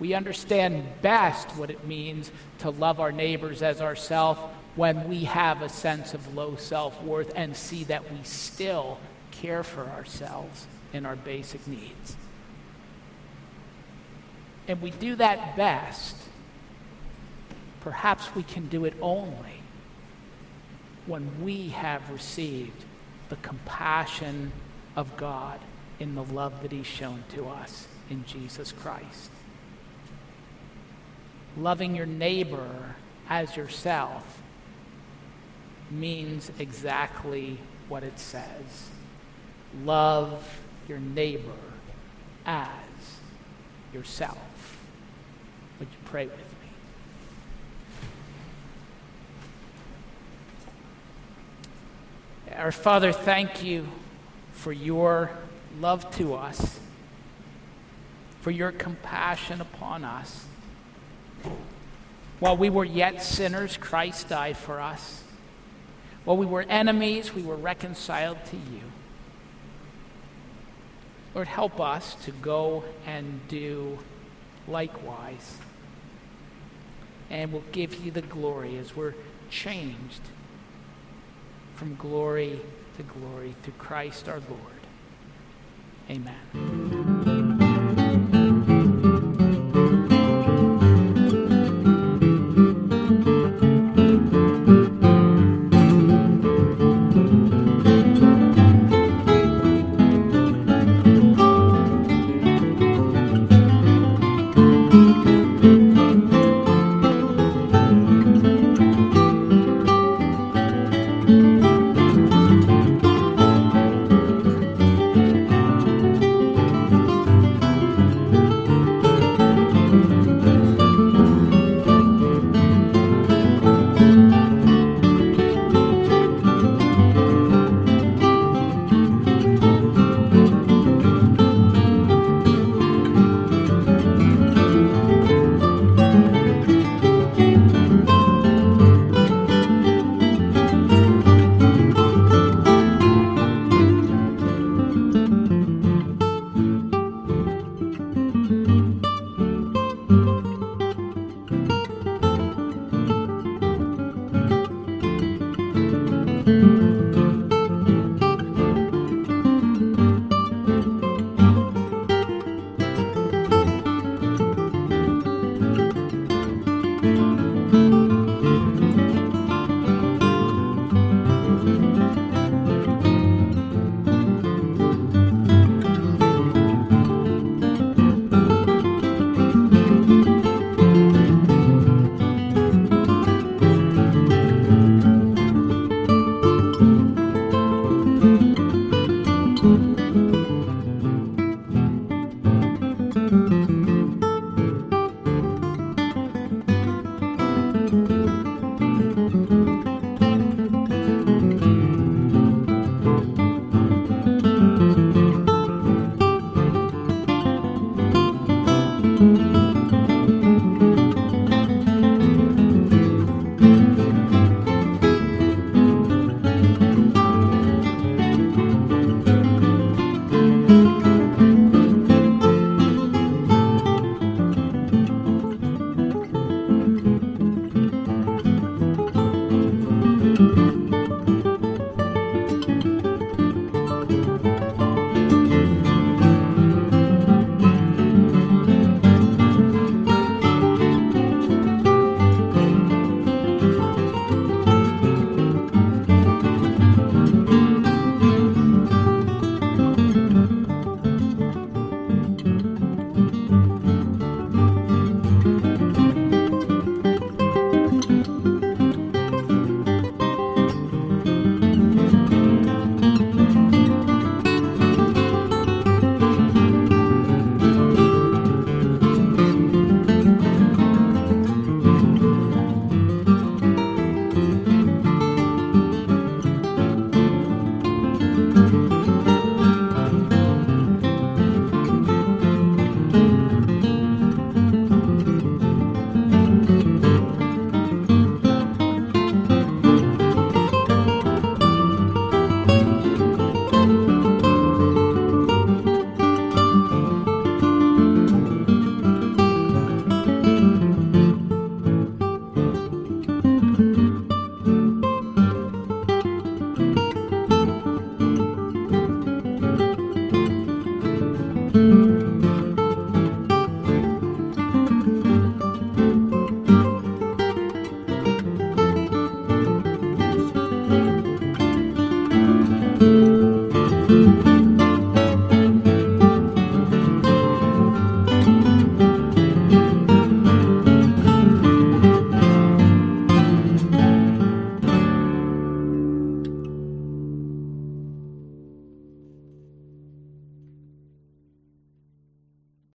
we 0.00 0.14
understand 0.14 0.84
best 1.02 1.48
what 1.56 1.70
it 1.70 1.86
means 1.86 2.30
to 2.58 2.70
love 2.70 3.00
our 3.00 3.12
neighbors 3.12 3.62
as 3.62 3.80
ourselves 3.80 4.40
when 4.76 5.08
we 5.08 5.24
have 5.24 5.62
a 5.62 5.68
sense 5.68 6.14
of 6.14 6.34
low 6.34 6.56
self 6.56 7.00
worth 7.02 7.32
and 7.36 7.56
see 7.56 7.84
that 7.84 8.10
we 8.10 8.18
still 8.24 8.98
care 9.30 9.62
for 9.62 9.82
ourselves 9.82 10.66
and 10.92 11.06
our 11.06 11.16
basic 11.16 11.66
needs. 11.66 12.16
And 14.66 14.80
we 14.80 14.90
do 14.90 15.14
that 15.16 15.56
best. 15.56 16.16
Perhaps 17.80 18.34
we 18.34 18.42
can 18.42 18.66
do 18.68 18.84
it 18.84 18.94
only 19.00 19.60
when 21.06 21.44
we 21.44 21.68
have 21.68 22.08
received 22.10 22.84
the 23.28 23.36
compassion 23.36 24.52
of 24.96 25.16
God 25.16 25.60
in 26.00 26.14
the 26.14 26.24
love 26.24 26.62
that 26.62 26.72
He's 26.72 26.86
shown 26.86 27.24
to 27.34 27.46
us 27.46 27.86
in 28.08 28.24
Jesus 28.24 28.72
Christ. 28.72 29.30
Loving 31.56 31.94
your 31.94 32.06
neighbor 32.06 32.96
as 33.28 33.56
yourself 33.56 34.42
means 35.90 36.50
exactly 36.58 37.58
what 37.88 38.02
it 38.02 38.18
says 38.18 38.90
love 39.84 40.60
your 40.88 40.98
neighbor 40.98 41.50
as 42.46 42.68
yourself. 43.92 44.38
Would 45.78 45.88
you 45.88 45.98
pray 46.04 46.26
with 46.26 46.36
me? 46.36 46.44
Our 52.56 52.70
Father, 52.72 53.12
thank 53.12 53.64
you 53.64 53.86
for 54.52 54.72
your 54.72 55.30
love 55.80 56.08
to 56.16 56.34
us, 56.34 56.78
for 58.42 58.50
your 58.52 58.70
compassion 58.70 59.60
upon 59.60 60.04
us. 60.04 60.44
While 62.38 62.56
we 62.56 62.70
were 62.70 62.84
yet 62.84 63.22
sinners, 63.22 63.76
Christ 63.76 64.28
died 64.28 64.56
for 64.56 64.80
us. 64.80 65.23
While 66.24 66.36
we 66.36 66.46
were 66.46 66.62
enemies, 66.62 67.34
we 67.34 67.42
were 67.42 67.56
reconciled 67.56 68.38
to 68.46 68.56
you. 68.56 68.80
Lord, 71.34 71.48
help 71.48 71.80
us 71.80 72.14
to 72.24 72.30
go 72.30 72.84
and 73.06 73.46
do 73.48 73.98
likewise. 74.68 75.58
And 77.28 77.52
we'll 77.52 77.64
give 77.72 78.04
you 78.04 78.10
the 78.10 78.22
glory 78.22 78.78
as 78.78 78.94
we're 78.94 79.14
changed 79.50 80.20
from 81.74 81.96
glory 81.96 82.60
to 82.96 83.02
glory 83.02 83.54
through 83.62 83.74
Christ 83.74 84.28
our 84.28 84.40
Lord. 84.48 84.74
Amen. 86.08 86.73